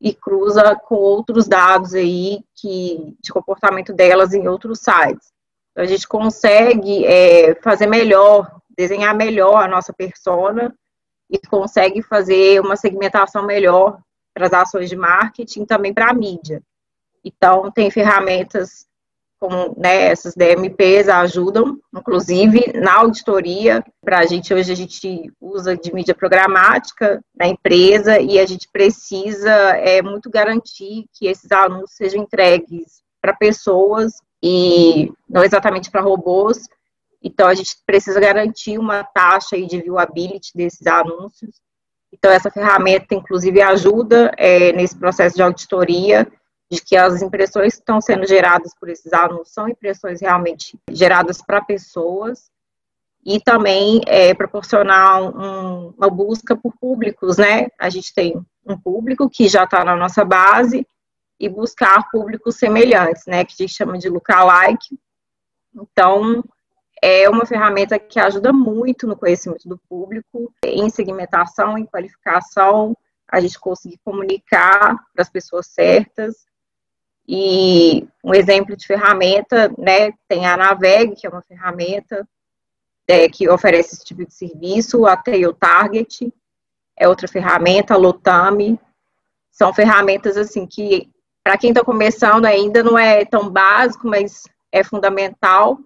e 0.00 0.12
cruza 0.12 0.76
com 0.76 0.96
outros 0.96 1.46
dados 1.46 1.94
aí 1.94 2.40
que, 2.54 3.16
de 3.20 3.32
comportamento 3.32 3.92
delas 3.92 4.34
em 4.34 4.46
outros 4.48 4.80
sites. 4.80 5.32
Então, 5.70 5.84
a 5.84 5.86
gente 5.86 6.06
consegue 6.06 7.04
é, 7.04 7.54
fazer 7.56 7.86
melhor, 7.86 8.60
desenhar 8.76 9.14
melhor 9.14 9.56
a 9.56 9.68
nossa 9.68 9.92
persona 9.92 10.74
e 11.30 11.38
consegue 11.38 12.02
fazer 12.02 12.60
uma 12.60 12.76
segmentação 12.76 13.44
melhor 13.44 13.98
para 14.32 14.46
as 14.46 14.52
ações 14.52 14.88
de 14.88 14.96
marketing, 14.96 15.64
também 15.64 15.94
para 15.94 16.10
a 16.10 16.14
mídia. 16.14 16.62
Então, 17.24 17.70
tem 17.70 17.90
ferramentas 17.90 18.86
como 19.44 19.74
né, 19.76 20.06
essas 20.06 20.34
DMPs 20.34 21.06
ajudam, 21.06 21.78
inclusive 21.94 22.72
na 22.74 23.00
auditoria, 23.00 23.84
para 24.02 24.20
a 24.20 24.24
gente, 24.24 24.54
hoje 24.54 24.72
a 24.72 24.74
gente 24.74 25.30
usa 25.38 25.76
de 25.76 25.92
mídia 25.92 26.14
programática 26.14 27.22
na 27.38 27.46
empresa 27.46 28.18
e 28.18 28.38
a 28.38 28.46
gente 28.46 28.66
precisa 28.72 29.50
é, 29.50 30.00
muito 30.00 30.30
garantir 30.30 31.04
que 31.12 31.26
esses 31.26 31.52
anúncios 31.52 31.94
sejam 31.94 32.22
entregues 32.22 33.02
para 33.20 33.34
pessoas 33.34 34.14
e 34.42 35.12
não 35.28 35.44
exatamente 35.44 35.90
para 35.90 36.00
robôs. 36.00 36.62
Então, 37.22 37.46
a 37.46 37.54
gente 37.54 37.76
precisa 37.84 38.18
garantir 38.18 38.78
uma 38.78 39.04
taxa 39.04 39.60
de 39.60 39.82
viewability 39.82 40.52
desses 40.54 40.86
anúncios. 40.86 41.60
Então, 42.10 42.30
essa 42.30 42.50
ferramenta, 42.50 43.14
inclusive, 43.14 43.60
ajuda 43.60 44.32
é, 44.38 44.72
nesse 44.72 44.96
processo 44.98 45.36
de 45.36 45.42
auditoria 45.42 46.26
de 46.70 46.82
que 46.82 46.96
as 46.96 47.22
impressões 47.22 47.74
que 47.74 47.80
estão 47.80 48.00
sendo 48.00 48.26
geradas 48.26 48.74
por 48.78 48.88
esses 48.88 49.12
alunos 49.12 49.52
são 49.52 49.68
impressões 49.68 50.20
realmente 50.20 50.78
geradas 50.90 51.42
para 51.42 51.62
pessoas 51.62 52.50
e 53.24 53.40
também 53.40 54.00
é, 54.06 54.34
proporcionar 54.34 55.22
um, 55.22 55.94
uma 55.96 56.10
busca 56.10 56.56
por 56.56 56.74
públicos, 56.78 57.38
né? 57.38 57.68
A 57.78 57.88
gente 57.88 58.12
tem 58.12 58.44
um 58.66 58.78
público 58.78 59.30
que 59.30 59.48
já 59.48 59.64
está 59.64 59.84
na 59.84 59.96
nossa 59.96 60.24
base 60.24 60.86
e 61.40 61.48
buscar 61.48 62.08
públicos 62.10 62.56
semelhantes, 62.56 63.24
né? 63.26 63.44
Que 63.44 63.54
a 63.54 63.62
gente 63.62 63.74
chama 63.74 63.98
de 63.98 64.08
lookalike. 64.08 64.98
Então, 65.74 66.44
é 67.02 67.28
uma 67.28 67.46
ferramenta 67.46 67.98
que 67.98 68.20
ajuda 68.20 68.52
muito 68.52 69.06
no 69.06 69.16
conhecimento 69.16 69.68
do 69.68 69.78
público, 69.88 70.52
em 70.62 70.88
segmentação, 70.90 71.78
em 71.78 71.86
qualificação, 71.86 72.96
a 73.26 73.40
gente 73.40 73.58
conseguir 73.58 73.98
comunicar 74.04 74.96
para 75.12 75.22
as 75.22 75.30
pessoas 75.30 75.66
certas 75.66 76.46
e 77.26 78.06
um 78.22 78.34
exemplo 78.34 78.76
de 78.76 78.86
ferramenta, 78.86 79.72
né, 79.78 80.12
tem 80.28 80.46
a 80.46 80.56
Naveg, 80.56 81.14
que 81.14 81.26
é 81.26 81.30
uma 81.30 81.42
ferramenta 81.42 82.26
é, 83.08 83.28
que 83.28 83.48
oferece 83.48 83.94
esse 83.94 84.04
tipo 84.04 84.24
de 84.24 84.34
serviço, 84.34 85.06
a 85.06 85.16
Tail 85.16 85.52
Target 85.52 86.32
é 86.96 87.08
outra 87.08 87.26
ferramenta, 87.26 87.94
a 87.94 87.96
Lotami, 87.96 88.78
são 89.50 89.72
ferramentas 89.72 90.36
assim 90.36 90.66
que 90.66 91.10
para 91.42 91.58
quem 91.58 91.70
está 91.70 91.84
começando 91.84 92.46
ainda 92.46 92.82
não 92.82 92.98
é 92.98 93.24
tão 93.24 93.50
básico, 93.50 94.08
mas 94.08 94.44
é 94.72 94.82
fundamental. 94.82 95.78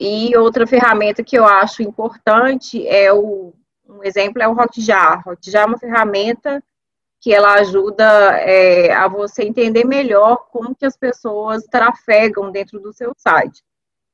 E 0.00 0.36
outra 0.36 0.66
ferramenta 0.66 1.22
que 1.22 1.36
eu 1.36 1.44
acho 1.44 1.82
importante 1.82 2.86
é 2.86 3.12
o 3.12 3.52
um 3.88 4.04
exemplo 4.04 4.42
é 4.42 4.48
o 4.48 4.52
Hotjar. 4.52 5.26
Hotjar 5.26 5.62
é 5.62 5.66
uma 5.66 5.78
ferramenta 5.78 6.62
que 7.20 7.34
ela 7.34 7.54
ajuda 7.54 8.04
é, 8.38 8.92
a 8.92 9.08
você 9.08 9.42
entender 9.42 9.84
melhor 9.84 10.46
como 10.50 10.74
que 10.74 10.86
as 10.86 10.96
pessoas 10.96 11.64
trafegam 11.64 12.50
dentro 12.52 12.78
do 12.78 12.92
seu 12.92 13.12
site. 13.16 13.62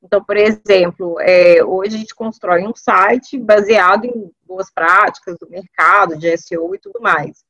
Então, 0.02 0.22
por 0.22 0.36
exemplo, 0.36 1.18
é, 1.20 1.64
hoje 1.64 1.96
a 1.96 1.98
gente 1.98 2.14
constrói 2.14 2.66
um 2.66 2.74
site 2.74 3.38
baseado 3.38 4.04
em 4.04 4.30
boas 4.46 4.70
práticas 4.70 5.38
do 5.38 5.48
mercado, 5.48 6.16
de 6.16 6.36
SEO 6.36 6.74
e 6.74 6.78
tudo 6.78 7.00
mais. 7.00 7.44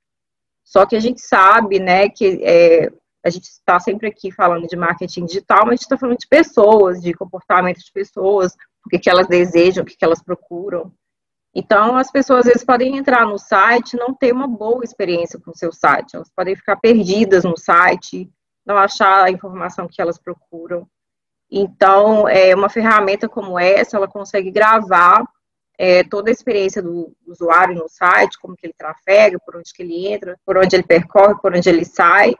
Só 0.64 0.87
que 0.87 0.96
a 0.96 1.00
gente 1.00 1.20
sabe, 1.20 1.78
né, 1.78 2.08
que 2.08 2.40
é, 2.44 2.92
a 3.25 3.30
gente 3.30 3.44
está 3.44 3.80
sempre 3.80 4.08
aqui 4.08 4.30
falando 4.30 4.66
de 4.66 4.76
marketing 4.76 5.25
digital, 5.25 5.61
mas 5.61 5.68
a 5.68 5.73
gente 5.73 5.82
está 5.82 5.99
falando 5.99 6.18
de 6.18 6.28
pessoas, 6.28 7.02
de 7.02 7.12
comportamento 7.12 7.78
de 7.78 7.92
pessoas, 7.92 8.54
o 8.84 8.88
que, 8.88 8.99
que 8.99 9.11
elas 9.11 9.26
desejam, 9.26 9.82
o 9.82 9.87
que, 9.87 9.96
que 9.96 10.04
elas 10.04 10.23
procuram. 10.23 10.92
Então, 11.54 11.96
as 11.96 12.11
pessoas 12.11 12.40
às 12.40 12.46
vezes 12.46 12.64
podem 12.64 12.96
entrar 12.96 13.25
no 13.25 13.38
site 13.38 13.96
não 13.96 14.12
ter 14.12 14.32
uma 14.32 14.49
boa 14.49 14.82
experiência 14.82 15.38
com 15.38 15.52
o 15.52 15.56
seu 15.56 15.73
site. 15.73 16.16
Elas 16.16 16.28
podem 16.34 16.56
ficar 16.56 16.76
perdidas 16.76 17.44
no 17.44 17.56
site, 17.56 18.28
não 18.66 18.76
achar 18.76 19.25
a 19.25 19.30
informação 19.30 19.87
que 19.88 20.02
elas 20.02 20.18
procuram. 20.18 20.87
Então, 21.49 22.28
é, 22.28 22.52
uma 22.54 22.68
ferramenta 22.68 23.28
como 23.28 23.56
essa, 23.56 23.96
ela 23.96 24.08
consegue 24.08 24.50
gravar 24.50 25.25
é, 25.78 26.02
toda 26.02 26.28
a 26.28 26.32
experiência 26.32 26.82
do 26.82 27.14
usuário 27.25 27.76
no 27.76 27.88
site, 27.88 28.38
como 28.40 28.56
que 28.56 28.66
ele 28.66 28.75
trafega, 28.76 29.38
por 29.38 29.56
onde 29.56 29.73
que 29.73 29.82
ele 29.82 30.08
entra, 30.08 30.37
por 30.44 30.58
onde 30.58 30.75
ele 30.75 30.82
percorre, 30.82 31.40
por 31.40 31.54
onde 31.54 31.68
ele 31.68 31.84
sai. 31.84 32.34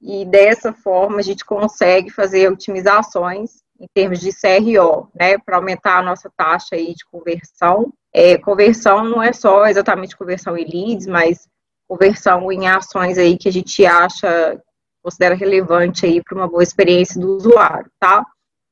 E 0.00 0.24
dessa 0.24 0.72
forma, 0.72 1.18
a 1.18 1.22
gente 1.22 1.44
consegue 1.44 2.08
fazer 2.08 2.48
otimizações 2.48 3.62
em 3.80 3.86
termos 3.92 4.20
de 4.20 4.30
CRO, 4.30 5.10
né, 5.12 5.38
para 5.38 5.56
aumentar 5.56 5.98
a 5.98 6.02
nossa 6.02 6.30
taxa 6.36 6.76
aí 6.76 6.94
de 6.94 7.04
conversão 7.10 7.92
é, 8.12 8.36
conversão 8.38 9.04
não 9.04 9.22
é 9.22 9.32
só 9.32 9.66
exatamente 9.66 10.16
conversão 10.16 10.56
em 10.56 10.64
leads, 10.64 11.06
mas 11.06 11.48
conversão 11.88 12.50
em 12.50 12.68
ações 12.68 13.18
aí 13.18 13.36
que 13.36 13.48
a 13.48 13.52
gente 13.52 13.84
acha, 13.84 14.60
considera 15.02 15.34
relevante 15.34 16.06
aí 16.06 16.22
para 16.22 16.36
uma 16.36 16.48
boa 16.48 16.62
experiência 16.62 17.20
do 17.20 17.36
usuário, 17.36 17.90
tá? 17.98 18.24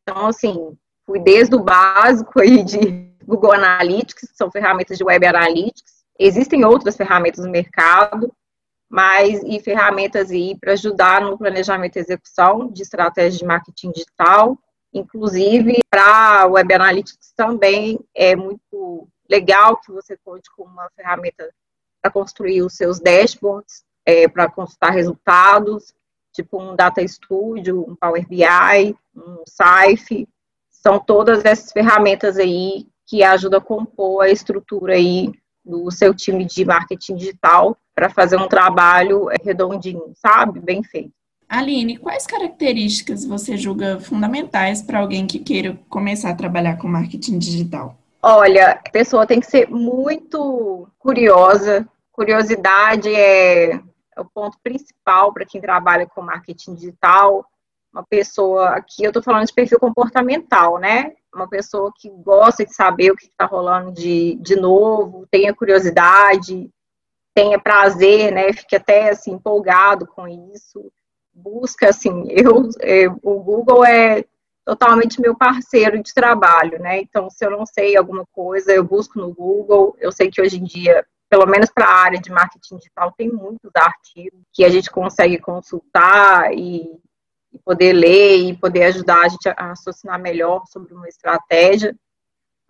Então, 0.02 0.26
assim, 0.26 0.76
fui 1.04 1.18
desde 1.18 1.54
o 1.54 1.62
básico 1.62 2.40
aí 2.40 2.62
de 2.62 2.78
Google 3.24 3.52
Analytics, 3.52 4.28
que 4.28 4.36
são 4.36 4.50
ferramentas 4.50 4.96
de 4.96 5.04
Web 5.04 5.26
Analytics. 5.26 6.04
Existem 6.18 6.64
outras 6.64 6.96
ferramentas 6.96 7.44
no 7.44 7.50
mercado, 7.50 8.32
mas 8.90 9.42
e 9.44 9.60
ferramentas 9.60 10.30
aí 10.30 10.56
para 10.58 10.72
ajudar 10.72 11.20
no 11.20 11.36
planejamento 11.36 11.96
e 11.96 12.00
execução 12.00 12.70
de 12.70 12.82
estratégias 12.82 13.38
de 13.38 13.44
marketing 13.44 13.92
digital. 13.92 14.58
Inclusive, 14.92 15.78
para 15.90 16.46
Web 16.46 16.74
Analytics 16.74 17.32
também 17.36 18.00
é 18.14 18.34
muito 18.34 19.08
legal 19.28 19.76
que 19.76 19.92
você 19.92 20.16
conte 20.24 20.50
com 20.56 20.64
uma 20.64 20.88
ferramenta 20.96 21.48
para 22.00 22.10
construir 22.10 22.62
os 22.62 22.74
seus 22.74 22.98
dashboards, 22.98 23.84
é, 24.06 24.28
para 24.28 24.50
consultar 24.50 24.90
resultados, 24.90 25.92
tipo 26.32 26.60
um 26.60 26.74
Data 26.74 27.06
Studio, 27.06 27.84
um 27.88 27.94
Power 27.96 28.26
BI, 28.26 28.96
um 29.14 29.42
Safe, 29.46 30.28
são 30.70 30.98
todas 30.98 31.44
essas 31.44 31.72
ferramentas 31.72 32.38
aí 32.38 32.86
que 33.06 33.22
ajudam 33.22 33.58
a 33.58 33.62
compor 33.62 34.22
a 34.22 34.30
estrutura 34.30 34.94
aí 34.94 35.32
do 35.64 35.90
seu 35.90 36.14
time 36.14 36.44
de 36.44 36.64
marketing 36.64 37.16
digital 37.16 37.76
para 37.94 38.08
fazer 38.08 38.36
um 38.36 38.48
trabalho 38.48 39.28
redondinho, 39.42 40.12
sabe? 40.14 40.60
Bem 40.60 40.82
feito. 40.82 41.12
Aline, 41.48 41.96
quais 41.96 42.26
características 42.26 43.24
você 43.24 43.56
julga 43.56 43.98
fundamentais 43.98 44.82
para 44.82 45.00
alguém 45.00 45.26
que 45.26 45.38
queira 45.38 45.78
começar 45.88 46.30
a 46.30 46.34
trabalhar 46.34 46.76
com 46.76 46.86
marketing 46.86 47.38
digital? 47.38 47.98
Olha, 48.22 48.72
a 48.72 48.90
pessoa 48.90 49.26
tem 49.26 49.38
que 49.38 49.46
ser 49.46 49.68
muito 49.70 50.88
curiosa. 50.98 51.88
Curiosidade 52.10 53.14
é, 53.14 53.74
é 53.74 54.20
o 54.20 54.24
ponto 54.24 54.58
principal 54.62 55.32
para 55.32 55.46
quem 55.46 55.60
trabalha 55.60 56.06
com 56.06 56.20
marketing 56.20 56.74
digital. 56.74 57.46
Uma 57.92 58.04
pessoa, 58.04 58.70
aqui 58.70 59.04
eu 59.04 59.10
estou 59.10 59.22
falando 59.22 59.46
de 59.46 59.52
perfil 59.52 59.78
comportamental, 59.78 60.78
né? 60.78 61.12
Uma 61.32 61.48
pessoa 61.48 61.92
que 61.96 62.10
gosta 62.10 62.64
de 62.64 62.74
saber 62.74 63.12
o 63.12 63.16
que 63.16 63.26
está 63.26 63.44
rolando 63.44 63.92
de, 63.92 64.34
de 64.40 64.56
novo, 64.56 65.26
tenha 65.30 65.54
curiosidade, 65.54 66.68
tenha 67.32 67.58
prazer, 67.58 68.32
né? 68.32 68.52
Fique 68.52 68.74
até 68.74 69.10
assim 69.10 69.32
empolgado 69.32 70.06
com 70.08 70.26
isso. 70.26 70.90
Busca 71.32 71.90
assim, 71.90 72.26
eu, 72.30 72.68
eu 72.80 73.16
o 73.22 73.40
Google 73.40 73.84
é 73.84 74.24
totalmente 74.68 75.18
meu 75.18 75.34
parceiro 75.34 76.02
de 76.02 76.12
trabalho, 76.12 76.78
né? 76.78 77.00
Então, 77.00 77.30
se 77.30 77.42
eu 77.42 77.50
não 77.50 77.64
sei 77.64 77.96
alguma 77.96 78.26
coisa, 78.26 78.70
eu 78.70 78.84
busco 78.84 79.18
no 79.18 79.32
Google. 79.32 79.96
Eu 79.98 80.12
sei 80.12 80.30
que 80.30 80.42
hoje 80.42 80.58
em 80.58 80.64
dia, 80.64 81.06
pelo 81.30 81.46
menos 81.46 81.70
para 81.70 81.86
a 81.86 81.94
área 82.04 82.20
de 82.20 82.30
marketing 82.30 82.76
digital, 82.76 83.10
tem 83.16 83.30
muitos 83.30 83.70
artigos 83.74 84.38
que 84.52 84.62
a 84.62 84.68
gente 84.68 84.90
consegue 84.90 85.38
consultar 85.38 86.52
e, 86.52 86.82
e 87.50 87.58
poder 87.64 87.94
ler 87.94 88.36
e 88.36 88.58
poder 88.58 88.84
ajudar 88.84 89.24
a 89.24 89.28
gente 89.28 89.48
a 89.48 89.68
raciocinar 89.68 90.20
melhor 90.20 90.62
sobre 90.66 90.92
uma 90.92 91.08
estratégia. 91.08 91.96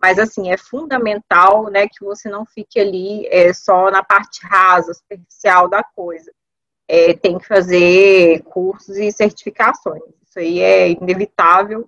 Mas, 0.01 0.17
assim, 0.17 0.49
é 0.49 0.55
fundamental 0.55 1.69
né, 1.69 1.85
que 1.89 2.05
você 2.05 2.29
não 2.29 2.45
fique 2.45 2.79
ali 2.79 3.27
é, 3.27 3.51
só 3.51 3.91
na 3.91 4.01
parte 4.01 4.39
rasa, 4.47 4.93
superficial 4.93 5.67
da 5.67 5.83
coisa. 5.83 6.31
É, 6.91 7.13
tem 7.13 7.37
que 7.37 7.45
fazer 7.45 8.41
cursos 8.45 8.97
e 8.97 9.11
certificações. 9.11 10.01
Isso 10.27 10.39
aí 10.39 10.59
é 10.59 10.89
inevitável, 10.89 11.87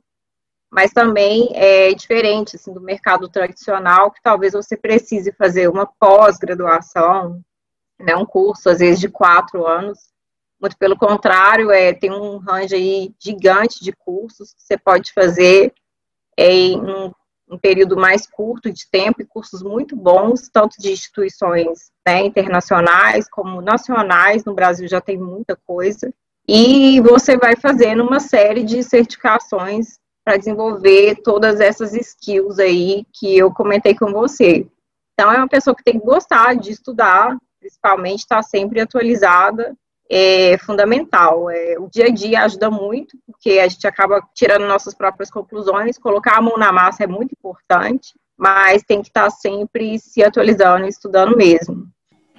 mas 0.69 0.91
também 0.91 1.49
é 1.53 1.91
diferente 1.91 2.55
assim, 2.55 2.71
do 2.71 2.79
mercado 2.79 3.27
tradicional, 3.27 4.11
que 4.11 4.21
talvez 4.21 4.53
você 4.53 4.77
precise 4.77 5.31
fazer 5.31 5.67
uma 5.67 5.87
pós-graduação, 5.87 7.41
né, 7.99 8.15
um 8.15 8.25
curso, 8.25 8.69
às 8.69 8.77
vezes, 8.77 8.99
de 8.99 9.09
quatro 9.09 9.65
anos. 9.65 9.99
Muito 10.61 10.77
pelo 10.77 10.95
contrário, 10.95 11.71
é, 11.71 11.93
tem 11.93 12.11
um 12.11 12.37
range 12.37 12.75
aí 12.75 13.15
gigante 13.19 13.83
de 13.83 13.91
cursos 13.91 14.53
que 14.53 14.61
você 14.61 14.77
pode 14.77 15.11
fazer 15.13 15.73
é, 16.37 16.53
em 16.53 16.79
um 16.79 17.11
um 17.51 17.57
período 17.57 17.97
mais 17.97 18.25
curto 18.25 18.71
de 18.71 18.89
tempo 18.89 19.21
e 19.21 19.25
cursos 19.25 19.61
muito 19.61 19.93
bons, 19.93 20.49
tanto 20.51 20.77
de 20.79 20.91
instituições 20.91 21.91
né, 22.07 22.25
internacionais 22.25 23.29
como 23.29 23.61
nacionais. 23.61 24.45
No 24.45 24.53
Brasil 24.53 24.87
já 24.87 25.01
tem 25.01 25.17
muita 25.17 25.57
coisa. 25.67 26.13
E 26.47 27.01
você 27.01 27.37
vai 27.37 27.55
fazendo 27.57 28.03
uma 28.03 28.21
série 28.21 28.63
de 28.63 28.81
certificações 28.81 29.99
para 30.23 30.37
desenvolver 30.37 31.17
todas 31.23 31.59
essas 31.59 31.93
skills 31.93 32.57
aí 32.57 33.05
que 33.13 33.37
eu 33.37 33.51
comentei 33.51 33.93
com 33.93 34.11
você. 34.11 34.65
Então, 35.13 35.31
é 35.31 35.37
uma 35.37 35.47
pessoa 35.47 35.75
que 35.75 35.83
tem 35.83 35.99
que 35.99 36.05
gostar 36.05 36.55
de 36.55 36.71
estudar, 36.71 37.37
principalmente 37.59 38.19
estar 38.19 38.37
tá 38.37 38.43
sempre 38.43 38.79
atualizada 38.79 39.75
é 40.13 40.57
fundamental. 40.57 41.49
É, 41.49 41.79
o 41.79 41.87
dia 41.89 42.07
a 42.07 42.09
dia 42.09 42.43
ajuda 42.43 42.69
muito, 42.69 43.17
porque 43.25 43.59
a 43.59 43.67
gente 43.67 43.87
acaba 43.87 44.21
tirando 44.35 44.67
nossas 44.67 44.93
próprias 44.93 45.31
conclusões, 45.31 45.97
colocar 45.97 46.37
a 46.37 46.41
mão 46.41 46.57
na 46.57 46.71
massa 46.71 47.05
é 47.05 47.07
muito 47.07 47.31
importante, 47.31 48.13
mas 48.37 48.83
tem 48.83 49.01
que 49.01 49.07
estar 49.07 49.29
sempre 49.29 49.97
se 49.99 50.21
atualizando 50.21 50.85
e 50.85 50.89
estudando 50.89 51.37
mesmo. 51.37 51.87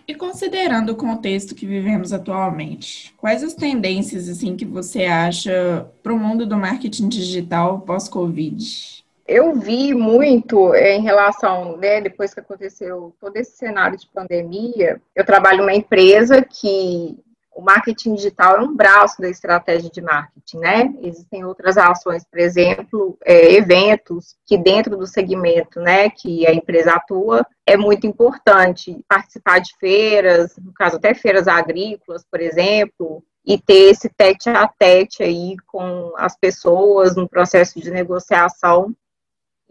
E 0.06 0.14
considerando 0.14 0.90
o 0.90 0.96
contexto 0.96 1.54
que 1.54 1.64
vivemos 1.64 2.12
atualmente, 2.12 3.14
quais 3.16 3.42
as 3.42 3.54
tendências 3.54 4.28
assim 4.28 4.54
que 4.54 4.66
você 4.66 5.04
acha 5.04 5.88
para 6.02 6.12
o 6.12 6.18
mundo 6.18 6.44
do 6.44 6.56
marketing 6.56 7.08
digital 7.08 7.80
pós-Covid? 7.80 9.02
Eu 9.26 9.54
vi 9.54 9.94
muito 9.94 10.74
em 10.74 11.00
relação, 11.00 11.76
né, 11.78 12.00
depois 12.00 12.34
que 12.34 12.40
aconteceu 12.40 13.14
todo 13.20 13.36
esse 13.36 13.56
cenário 13.56 13.96
de 13.96 14.08
pandemia, 14.08 15.00
eu 15.14 15.24
trabalho 15.24 15.58
numa 15.58 15.72
empresa 15.72 16.42
que 16.42 17.16
o 17.54 17.60
marketing 17.60 18.14
digital 18.14 18.56
é 18.56 18.60
um 18.60 18.74
braço 18.74 19.20
da 19.20 19.28
estratégia 19.28 19.90
de 19.90 20.00
marketing, 20.00 20.58
né? 20.58 20.94
Existem 21.02 21.44
outras 21.44 21.76
ações, 21.76 22.24
por 22.24 22.38
exemplo, 22.38 23.16
é, 23.24 23.54
eventos 23.54 24.36
que 24.46 24.56
dentro 24.56 24.96
do 24.96 25.06
segmento, 25.06 25.80
né, 25.80 26.10
que 26.10 26.46
a 26.46 26.52
empresa 26.52 26.92
atua, 26.92 27.46
é 27.66 27.76
muito 27.76 28.06
importante 28.06 29.04
participar 29.08 29.60
de 29.60 29.76
feiras, 29.78 30.56
no 30.56 30.72
caso 30.72 30.96
até 30.96 31.14
feiras 31.14 31.46
agrícolas, 31.46 32.24
por 32.30 32.40
exemplo, 32.40 33.22
e 33.44 33.58
ter 33.58 33.90
esse 33.90 34.08
tete 34.08 34.48
a 34.48 34.66
tete 34.66 35.22
aí 35.22 35.56
com 35.66 36.12
as 36.16 36.36
pessoas 36.36 37.16
no 37.16 37.28
processo 37.28 37.80
de 37.80 37.90
negociação 37.90 38.94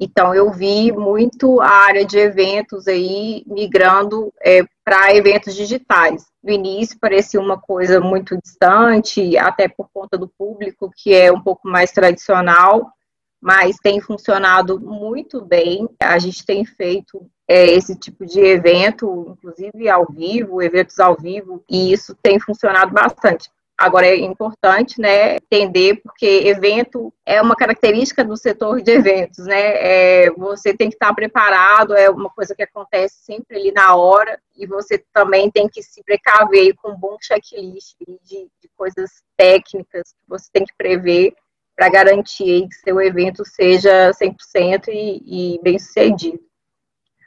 então, 0.03 0.33
eu 0.33 0.51
vi 0.51 0.91
muito 0.91 1.61
a 1.61 1.67
área 1.67 2.03
de 2.03 2.17
eventos 2.17 2.87
aí 2.87 3.43
migrando 3.45 4.33
é, 4.43 4.63
para 4.83 5.15
eventos 5.15 5.53
digitais. 5.53 6.25
No 6.43 6.51
início 6.51 6.97
parecia 6.99 7.39
uma 7.39 7.55
coisa 7.55 7.99
muito 7.99 8.35
distante, 8.41 9.37
até 9.37 9.67
por 9.67 9.87
conta 9.93 10.17
do 10.17 10.27
público, 10.27 10.89
que 10.95 11.13
é 11.13 11.31
um 11.31 11.39
pouco 11.39 11.67
mais 11.67 11.91
tradicional, 11.91 12.91
mas 13.39 13.75
tem 13.77 14.01
funcionado 14.01 14.79
muito 14.79 15.39
bem. 15.39 15.87
A 15.99 16.17
gente 16.17 16.43
tem 16.47 16.65
feito 16.65 17.29
é, 17.47 17.67
esse 17.67 17.95
tipo 17.95 18.25
de 18.25 18.39
evento, 18.39 19.37
inclusive 19.37 19.87
ao 19.87 20.07
vivo, 20.11 20.63
eventos 20.63 20.99
ao 20.99 21.15
vivo, 21.15 21.63
e 21.69 21.93
isso 21.93 22.17
tem 22.23 22.39
funcionado 22.39 22.91
bastante. 22.91 23.51
Agora 23.81 24.05
é 24.05 24.15
importante, 24.15 25.01
né, 25.01 25.37
entender 25.37 25.99
porque 26.03 26.43
evento 26.45 27.11
é 27.25 27.41
uma 27.41 27.55
característica 27.55 28.23
do 28.23 28.37
setor 28.37 28.79
de 28.79 28.91
eventos, 28.91 29.43
né? 29.47 30.25
É, 30.25 30.31
você 30.37 30.71
tem 30.71 30.87
que 30.87 30.95
estar 30.95 31.11
preparado, 31.15 31.95
é 31.95 32.07
uma 32.07 32.29
coisa 32.29 32.53
que 32.53 32.61
acontece 32.61 33.15
sempre 33.23 33.57
ali 33.57 33.71
na 33.71 33.95
hora 33.95 34.39
e 34.55 34.67
você 34.67 35.03
também 35.11 35.49
tem 35.49 35.67
que 35.67 35.81
se 35.81 36.03
precaver 36.03 36.75
com 36.75 36.91
um 36.91 36.95
bom 36.95 37.17
checklist 37.19 37.95
de, 38.23 38.47
de 38.61 38.69
coisas 38.77 39.09
técnicas 39.35 40.13
que 40.13 40.29
você 40.29 40.47
tem 40.53 40.63
que 40.63 40.75
prever 40.77 41.33
para 41.75 41.89
garantir 41.89 42.67
que 42.67 42.75
seu 42.75 43.01
evento 43.01 43.43
seja 43.43 44.11
100% 44.11 44.89
e, 44.89 45.55
e 45.55 45.59
bem 45.63 45.79
sucedido. 45.79 46.39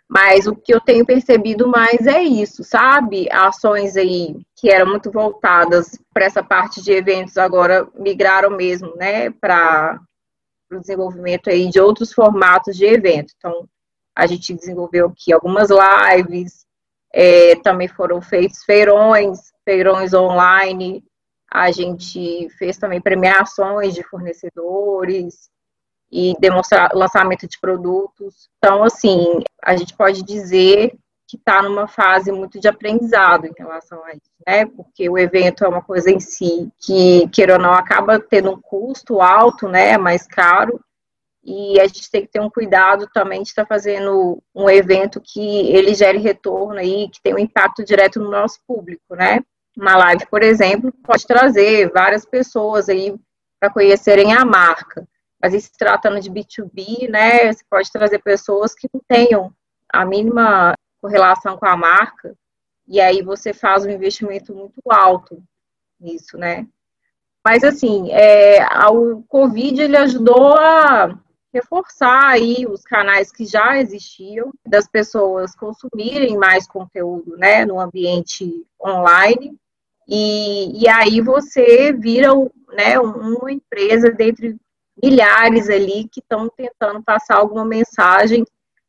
Mas 0.09 0.47
o 0.47 0.55
que 0.55 0.73
eu 0.73 0.81
tenho 0.81 1.05
percebido 1.05 1.67
mais 1.67 2.07
é 2.07 2.23
isso, 2.23 2.63
sabe? 2.63 3.27
Ações 3.33 3.97
aí 3.97 4.37
que 4.65 4.71
eram 4.71 4.87
muito 4.87 5.11
voltadas 5.11 6.01
para 6.11 6.25
essa 6.25 6.43
parte 6.43 6.83
de 6.83 6.91
eventos 6.91 7.37
agora 7.37 7.87
migraram 7.95 8.49
mesmo, 8.49 8.97
né, 8.97 9.29
para 9.29 10.01
o 10.73 10.81
desenvolvimento 10.81 11.51
aí 11.51 11.69
de 11.69 11.79
outros 11.79 12.15
formatos 12.15 12.75
de 12.75 12.87
evento. 12.87 13.35
Então, 13.37 13.69
a 14.17 14.27
gente 14.27 14.55
desenvolveu 14.55 15.09
aqui 15.09 15.35
algumas 15.35 15.69
lives, 15.69 16.65
é, 17.13 17.57
também 17.57 17.89
foram 17.89 18.23
feitos 18.23 18.65
feirões, 18.65 19.53
feirões 19.67 20.15
online, 20.15 21.05
a 21.53 21.71
gente 21.71 22.49
fez 22.59 22.79
também 22.79 23.03
premiações 23.03 23.95
de 23.95 24.03
fornecedores, 24.03 25.51
e 26.11 26.33
demonstrar 26.41 26.95
lançamento 26.95 27.47
de 27.47 27.59
produtos. 27.61 28.49
Então, 28.57 28.83
assim, 28.83 29.43
a 29.63 29.77
gente 29.77 29.95
pode 29.95 30.23
dizer 30.23 30.97
que 31.35 31.41
está 31.41 31.61
numa 31.63 31.89
fase 31.89 32.31
muito 32.31 32.61
de 32.61 32.69
aprendizado 32.69 33.47
em 33.47 33.53
relação 33.59 34.05
a 34.05 34.13
isso, 34.13 34.31
né? 34.47 34.67
Porque 34.67 35.09
o 35.09 35.19
evento 35.19 35.65
é 35.65 35.69
uma 35.69 35.83
coisa 35.83 36.11
em 36.11 36.21
si 36.21 36.71
que, 36.79 37.29
queira 37.29 37.55
ou 37.55 37.59
não, 37.59 37.73
acaba 37.73 38.21
tendo 38.21 38.53
um 38.53 38.61
custo 38.61 39.21
alto, 39.21 39.69
né? 39.69 39.99
Mais 39.99 40.27
caro. 40.27 40.81
E 41.43 41.79
a 41.81 41.87
gente 41.87 42.11
tem 42.11 42.23
que 42.23 42.29
ter 42.29 42.41
um 42.41 42.49
cuidado 42.49 43.07
também 43.13 43.43
de 43.43 43.49
estar 43.49 43.65
tá 43.65 43.69
fazendo 43.69 44.43
um 44.55 44.71
evento 44.71 45.21
que 45.21 45.69
ele 45.71 45.95
gere 45.95 46.19
retorno 46.19 46.79
aí, 46.79 47.09
que 47.11 47.21
tem 47.23 47.35
um 47.35 47.39
impacto 47.39 47.85
direto 47.85 48.21
no 48.21 48.31
nosso 48.31 48.61
público, 48.67 49.15
né? 49.15 49.41
Uma 49.77 49.97
live, 49.97 50.27
por 50.27 50.43
exemplo, 50.43 50.93
pode 51.03 51.27
trazer 51.27 51.91
várias 51.93 52.25
pessoas 52.25 52.89
aí 52.89 53.15
para 53.59 53.73
conhecerem 53.73 54.33
a 54.33 54.45
marca 54.45 55.07
Mas 55.43 55.53
se 55.65 55.73
tratando 55.77 56.21
de 56.21 56.31
B2B, 56.31 57.09
né, 57.09 57.53
você 57.53 57.65
pode 57.69 57.91
trazer 57.91 58.21
pessoas 58.21 58.73
que 58.73 58.89
não 58.93 59.01
tenham 59.09 59.53
a 59.93 60.05
mínima 60.05 60.75
correlação 61.05 61.59
com 61.59 61.67
a 61.67 61.77
marca, 61.77 62.35
e 62.89 62.99
aí 62.99 63.21
você 63.21 63.53
faz 63.53 63.85
um 63.85 63.91
investimento 63.91 64.55
muito 64.55 64.81
alto 64.89 65.43
nisso, 66.01 66.39
né? 66.39 66.67
Mas 67.45 67.63
assim, 67.63 68.11
é, 68.11 68.67
o 68.89 69.23
Covid 69.29 69.83
ele 69.83 69.99
ajudou 69.99 70.55
a 70.55 71.15
reforçar 71.53 72.29
aí 72.29 72.67
os 72.67 72.83
canais 72.85 73.31
que 73.31 73.45
já 73.45 73.79
existiam, 73.79 74.51
das 74.67 74.89
pessoas 74.89 75.55
consumirem 75.55 76.39
mais 76.39 76.67
conteúdo, 76.67 77.37
né, 77.37 77.67
no 77.67 77.79
ambiente 77.79 78.65
online, 78.83 79.55
e, 80.09 80.83
e 80.83 80.89
aí 80.89 81.21
você 81.21 81.93
vira, 81.93 82.31
né, 82.73 82.99
uma 82.99 83.53
empresa 83.53 84.11
dentre 84.11 84.57
milhares 85.03 85.69
ali 85.69 86.09
que 86.09 86.21
estão 86.21 86.49
tentando 86.49 87.03
passar 87.03 87.37
alguma 87.37 87.65
mensagem 87.65 88.43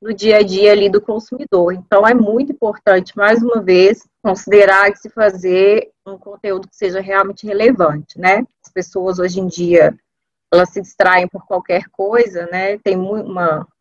no 0.06 0.14
dia 0.14 0.38
a 0.38 0.44
dia 0.44 0.72
ali 0.72 0.88
do 0.88 1.02
consumidor. 1.02 1.74
Então 1.74 2.08
é 2.08 2.14
muito 2.14 2.52
importante, 2.52 3.18
mais 3.18 3.42
uma 3.42 3.60
vez, 3.60 4.08
considerar 4.24 4.92
que 4.92 5.00
se 5.00 5.10
fazer 5.10 5.90
um 6.06 6.16
conteúdo 6.16 6.68
que 6.68 6.76
seja 6.76 7.02
realmente 7.02 7.48
relevante, 7.48 8.20
né? 8.20 8.46
As 8.64 8.72
pessoas 8.72 9.18
hoje 9.18 9.40
em 9.40 9.48
dia 9.48 9.98
elas 10.54 10.70
se 10.70 10.80
distraem 10.80 11.28
por 11.28 11.44
qualquer 11.48 11.86
coisa, 11.92 12.46
né? 12.52 12.78
Tem 12.78 12.96
um 12.96 13.26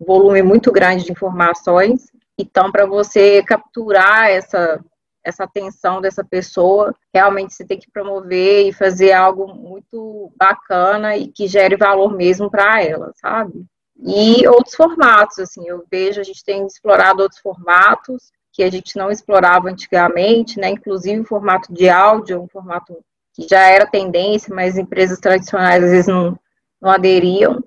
volume 0.01 0.43
muito 0.43 0.73
grande 0.73 1.05
de 1.05 1.13
informações. 1.13 2.11
Então, 2.39 2.73
para 2.73 2.87
você 2.87 3.43
capturar 3.43 4.31
essa 4.31 4.83
essa 5.23 5.45
atenção 5.45 6.03
dessa 6.03 6.23
pessoa, 6.23 6.95
realmente 7.15 7.55
você 7.55 7.65
tem 7.65 7.79
que 7.79 7.91
promover 7.91 8.69
e 8.69 8.73
fazer 8.75 9.13
algo 9.13 9.55
muito 9.55 10.31
bacana 10.37 11.17
e 11.17 11.29
que 11.29 11.47
gere 11.47 11.79
valor 11.79 12.15
mesmo 12.15 12.51
para 12.51 12.83
ela, 12.83 13.11
sabe? 13.17 13.65
E 13.97 14.47
outros 14.49 14.75
formatos, 14.75 15.39
assim, 15.39 15.67
eu 15.69 15.85
vejo, 15.91 16.21
a 16.21 16.25
gente 16.25 16.45
tem 16.45 16.67
explorado 16.67 17.23
outros 17.23 17.41
formatos 17.41 18.33
que 18.53 18.63
a 18.63 18.71
gente 18.71 18.97
não 18.97 19.11
explorava 19.11 19.69
antigamente, 19.69 20.59
né? 20.59 20.71
Inclusive 20.71 21.21
o 21.21 21.27
formato 21.27 21.73
de 21.73 21.89
áudio, 21.89 22.43
um 22.43 22.49
formato 22.49 22.97
que 23.33 23.47
já 23.49 23.61
era 23.69 23.87
tendência, 23.87 24.55
mas 24.55 24.79
empresas 24.79 25.19
tradicionais 25.19 25.83
às 25.83 25.91
vezes 25.91 26.07
não, 26.07 26.39
não 26.81 26.91
aderiam. 26.91 27.63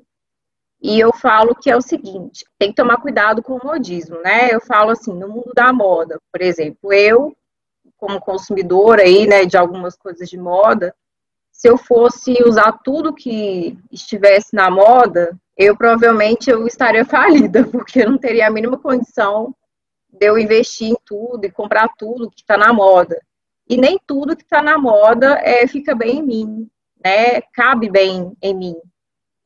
E 0.82 1.00
eu 1.00 1.12
falo 1.13 1.56
que 1.56 1.70
é 1.70 1.76
o 1.76 1.82
seguinte, 1.82 2.46
tem 2.58 2.70
que 2.70 2.76
tomar 2.76 3.02
cuidado 3.02 3.42
com 3.42 3.56
o 3.56 3.66
modismo, 3.66 4.22
né? 4.22 4.54
Eu 4.54 4.62
falo 4.62 4.92
assim, 4.92 5.13
no 5.13 5.28
mundo 5.28 5.52
da 5.54 5.74
moda, 5.74 6.20
por 6.32 6.42
exemplo, 6.42 6.94
eu 6.94 7.36
como 7.98 8.22
consumidora 8.22 9.02
aí, 9.02 9.26
né, 9.26 9.44
de 9.46 9.58
algumas 9.58 9.96
coisas 9.98 10.30
de 10.30 10.38
moda, 10.38 10.94
se 11.58 11.67
eu 11.67 11.76
fosse 11.76 12.38
usar 12.46 12.72
tudo 12.84 13.15
que 13.15 13.76
estivesse 13.91 14.56
na 14.56 14.70
moda, 14.70 15.36
eu 15.58 15.76
provavelmente 15.76 16.52
eu 16.52 16.67
estaria 16.67 17.04
falida, 17.04 17.65
porque 17.65 18.04
eu 18.04 18.12
não 18.12 18.17
teria 18.20 18.48
a 18.48 18.52
mínima 18.52 18.78
condição 18.78 19.56
de 20.08 20.28
eu 20.28 20.38
investir 20.38 20.89
em 20.91 20.98
tudo 21.04 21.43
e 21.46 21.52
comprar 21.52 21.89
tudo 21.98 22.30
que 22.30 22.41
está 22.41 22.58
na 22.58 22.72
moda. 22.72 23.20
E 23.67 23.76
nem 23.76 24.00
tudo 24.06 24.36
que 24.38 24.43
está 24.43 24.62
na 24.62 24.78
moda 24.78 25.39
é, 25.43 25.65
fica 25.67 25.96
bem 25.96 26.20
em 26.20 26.24
mim, 26.24 26.70
né? 27.04 27.41
Cabe 27.54 27.89
bem 27.89 28.32
em 28.39 28.54
mim. 28.54 28.76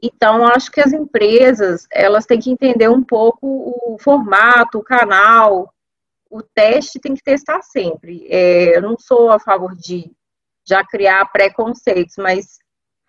Então, 0.04 0.46
acho 0.46 0.70
que 0.70 0.82
as 0.82 0.92
empresas, 0.92 1.88
elas 1.90 2.26
têm 2.26 2.42
que 2.42 2.52
entender 2.52 2.90
um 2.90 3.04
pouco 3.04 3.48
o 3.86 3.98
formato, 3.98 4.80
o 4.80 4.84
canal, 4.84 5.74
o 6.30 6.42
teste 6.42 7.00
tem 7.00 7.16
que 7.16 7.24
testar 7.24 7.62
sempre. 7.62 8.28
É, 8.30 8.76
eu 8.76 8.82
não 8.82 8.98
sou 9.00 9.32
a 9.32 9.40
favor 9.40 9.74
de 9.76 10.12
já 10.72 10.84
criar 10.86 11.26
preconceitos, 11.32 12.16
mas 12.18 12.58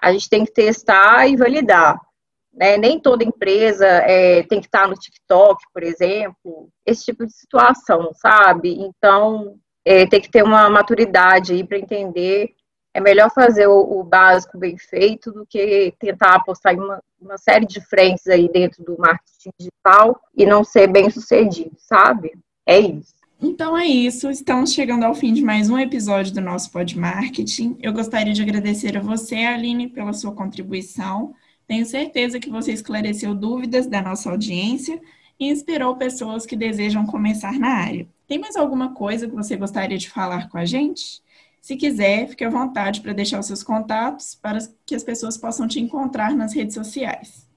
a 0.01 0.13
gente 0.13 0.29
tem 0.29 0.45
que 0.45 0.53
testar 0.53 1.29
e 1.29 1.37
validar. 1.37 1.99
Né? 2.53 2.77
Nem 2.77 3.01
toda 3.01 3.25
empresa 3.25 3.87
é, 3.87 4.43
tem 4.43 4.61
que 4.61 4.67
estar 4.67 4.89
no 4.89 4.95
TikTok, 4.95 5.63
por 5.73 5.83
exemplo, 5.83 6.69
esse 6.85 7.05
tipo 7.05 7.25
de 7.25 7.33
situação, 7.33 8.11
sabe? 8.15 8.75
Então, 8.81 9.57
é, 9.85 10.07
tem 10.07 10.21
que 10.21 10.31
ter 10.31 10.43
uma 10.43 10.69
maturidade 10.69 11.53
aí 11.53 11.65
para 11.65 11.79
entender. 11.79 12.51
É 12.95 13.01
melhor 13.01 13.31
fazer 13.31 13.69
o, 13.69 14.01
o, 14.01 14.05
básico 14.05 14.59
bem 14.59 14.77
feito 14.77 15.33
do 15.33 15.47
que 15.47 15.95
tentar 15.99 16.35
apostar 16.35 16.75
em 16.75 16.81
uma, 16.81 17.01
uma 17.19 17.39
série 17.39 17.65
de 17.65 17.81
frentes 17.81 18.27
aí 18.27 18.51
dentro 18.51 18.85
do 18.85 18.99
marketing 18.99 19.51
digital 19.59 20.21
e 20.37 20.45
não 20.45 20.63
ser 20.63 20.89
bem 20.89 21.09
sucedido, 21.09 21.75
sabe? 21.79 22.33
É 22.67 22.79
isso. 22.79 23.22
Então 23.45 23.77
é 23.77 23.85
isso, 23.85 24.31
estamos 24.31 24.73
chegando 24.73 25.03
ao 25.03 25.17
fim 25.17 25.33
de 25.35 25.43
mais 25.43 25.69
um 25.69 25.77
episódio 25.77 26.33
do 26.33 26.41
nosso 26.41 26.71
Pod 26.71 26.97
Marketing. 26.97 27.77
Eu 27.81 27.93
gostaria 27.93 28.33
de 28.33 28.41
agradecer 28.41 28.97
a 28.97 29.01
você, 29.01 29.35
Aline, 29.35 29.89
pela 29.89 30.13
sua 30.13 30.33
contribuição. 30.33 31.35
Tenho 31.67 31.85
certeza 31.85 32.39
que 32.39 32.49
você 32.49 32.73
esclareceu 32.73 33.35
dúvidas 33.35 33.89
da 33.89 34.01
nossa 34.01 34.31
audiência 34.31 35.03
e 35.41 35.49
inspirou 35.51 35.97
pessoas 35.97 36.47
que 36.47 36.55
desejam 36.55 37.05
começar 37.05 37.59
na 37.59 37.71
área. 37.71 38.07
Tem 38.29 38.39
mais 38.39 38.55
alguma 38.55 38.95
coisa 38.95 39.29
que 39.29 39.35
você 39.35 39.57
gostaria 39.57 39.99
de 39.99 40.09
falar 40.09 40.49
com 40.49 40.57
a 40.57 40.65
gente? 40.65 41.21
Se 41.61 41.75
quiser, 41.75 42.29
fique 42.29 42.45
à 42.45 42.49
vontade 42.49 43.01
para 43.01 43.13
deixar 43.13 43.41
os 43.41 43.47
seus 43.47 43.65
contatos 43.65 44.37
para 44.37 44.59
que 44.87 44.95
as 44.95 45.03
pessoas 45.03 45.37
possam 45.37 45.67
te 45.67 45.81
encontrar 45.81 46.33
nas 46.33 46.55
redes 46.55 46.75
sociais. 46.75 47.52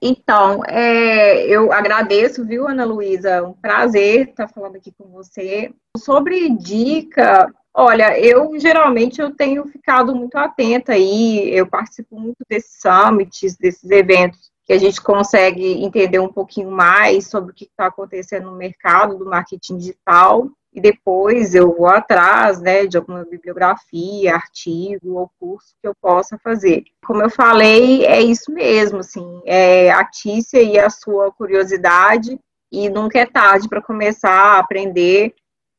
Então, 0.00 0.62
é, 0.66 1.44
eu 1.46 1.72
agradeço, 1.72 2.44
viu, 2.44 2.68
Ana 2.68 2.84
Luísa? 2.84 3.42
Um 3.42 3.52
prazer 3.52 4.28
estar 4.28 4.48
falando 4.48 4.76
aqui 4.76 4.92
com 4.96 5.08
você. 5.08 5.72
Sobre 5.96 6.50
dica, 6.50 7.52
olha, 7.74 8.18
eu 8.18 8.58
geralmente 8.58 9.20
eu 9.20 9.34
tenho 9.34 9.66
ficado 9.66 10.14
muito 10.14 10.36
atenta 10.36 10.92
aí, 10.92 11.50
eu 11.52 11.66
participo 11.66 12.18
muito 12.18 12.38
desses 12.48 12.80
summits, 12.80 13.56
desses 13.56 13.90
eventos 13.90 14.50
que 14.64 14.72
a 14.72 14.78
gente 14.78 15.00
consegue 15.00 15.82
entender 15.82 16.18
um 16.18 16.32
pouquinho 16.32 16.70
mais 16.70 17.26
sobre 17.26 17.50
o 17.50 17.54
que 17.54 17.64
está 17.64 17.86
acontecendo 17.86 18.50
no 18.50 18.56
mercado 18.56 19.16
do 19.16 19.24
marketing 19.24 19.78
digital 19.78 20.46
e 20.78 20.80
depois 20.80 21.56
eu 21.56 21.76
vou 21.76 21.88
atrás, 21.88 22.60
né, 22.60 22.86
de 22.86 22.96
alguma 22.96 23.24
bibliografia, 23.24 24.32
artigo 24.32 25.18
ou 25.18 25.30
curso 25.40 25.74
que 25.82 25.88
eu 25.88 25.92
possa 26.00 26.38
fazer. 26.38 26.84
Como 27.04 27.20
eu 27.20 27.28
falei, 27.28 28.06
é 28.06 28.20
isso 28.20 28.52
mesmo, 28.52 29.00
assim, 29.00 29.42
é 29.44 29.90
atice 29.90 30.56
aí 30.56 30.78
a 30.78 30.88
sua 30.88 31.32
curiosidade 31.32 32.38
e 32.70 32.88
nunca 32.88 33.18
é 33.18 33.26
tarde 33.26 33.68
para 33.68 33.82
começar 33.82 34.30
a 34.30 34.58
aprender. 34.60 35.34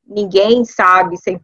Ninguém 0.05 0.65
sabe 0.65 1.15
100% 1.15 1.39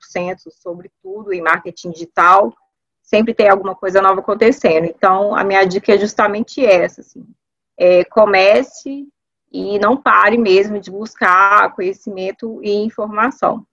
sobre 0.62 0.92
tudo 1.02 1.32
em 1.32 1.42
marketing 1.42 1.92
digital, 1.92 2.54
sempre 3.02 3.34
tem 3.34 3.48
alguma 3.48 3.74
coisa 3.74 4.02
nova 4.02 4.20
acontecendo. 4.20 4.84
Então, 4.84 5.34
a 5.34 5.46
minha 5.46 5.64
dica 5.64 5.94
é 5.94 5.98
justamente 5.98 6.66
essa, 6.66 7.00
assim, 7.00 7.26
é, 7.78 8.04
comece 8.04 9.08
e 9.56 9.80
não 9.80 9.96
pare 9.96 10.38
mesmo 10.38 10.80
de 10.80 10.92
buscar 10.92 11.74
conhecimento 11.74 12.60
e 12.62 12.74
informação. 12.74 13.66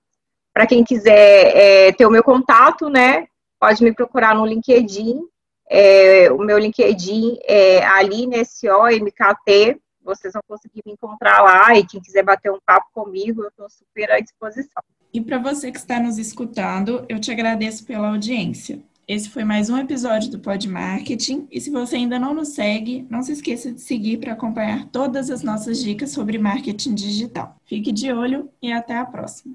Para 0.54 0.66
quem 0.66 0.84
quiser 0.84 1.56
é, 1.56 1.92
ter 1.92 2.06
o 2.06 2.10
meu 2.10 2.22
contato, 2.22 2.88
né, 2.88 3.26
pode 3.58 3.82
me 3.82 3.92
procurar 3.92 4.34
no 4.34 4.46
LinkedIn. 4.46 5.20
É, 5.68 6.30
o 6.30 6.38
meu 6.38 6.56
LinkedIn 6.56 7.38
é 7.44 7.84
Aline 7.84 8.44
SOMKT. 8.44 9.80
Vocês 10.04 10.32
vão 10.32 10.42
conseguir 10.46 10.82
me 10.86 10.92
encontrar 10.92 11.42
lá 11.42 11.76
e 11.76 11.84
quem 11.84 12.00
quiser 12.00 12.22
bater 12.22 12.52
um 12.52 12.60
papo 12.64 12.86
comigo, 12.92 13.42
eu 13.42 13.48
estou 13.48 13.68
super 13.68 14.12
à 14.12 14.20
disposição. 14.20 14.82
E 15.12 15.20
para 15.20 15.38
você 15.38 15.72
que 15.72 15.78
está 15.78 15.98
nos 15.98 16.16
escutando, 16.16 17.04
eu 17.08 17.20
te 17.20 17.30
agradeço 17.32 17.84
pela 17.84 18.08
audiência. 18.08 18.80
Esse 19.06 19.28
foi 19.28 19.42
mais 19.42 19.68
um 19.68 19.76
episódio 19.76 20.30
do 20.30 20.38
Pod 20.38 20.68
Marketing. 20.68 21.48
E 21.50 21.60
se 21.60 21.70
você 21.70 21.96
ainda 21.96 22.20
não 22.20 22.32
nos 22.32 22.50
segue, 22.50 23.04
não 23.10 23.20
se 23.20 23.32
esqueça 23.32 23.72
de 23.72 23.80
seguir 23.80 24.18
para 24.18 24.32
acompanhar 24.32 24.86
todas 24.86 25.28
as 25.28 25.42
nossas 25.42 25.82
dicas 25.82 26.10
sobre 26.10 26.38
marketing 26.38 26.94
digital. 26.94 27.56
Fique 27.64 27.90
de 27.90 28.12
olho 28.12 28.48
e 28.62 28.70
até 28.70 28.96
a 28.96 29.04
próxima. 29.04 29.54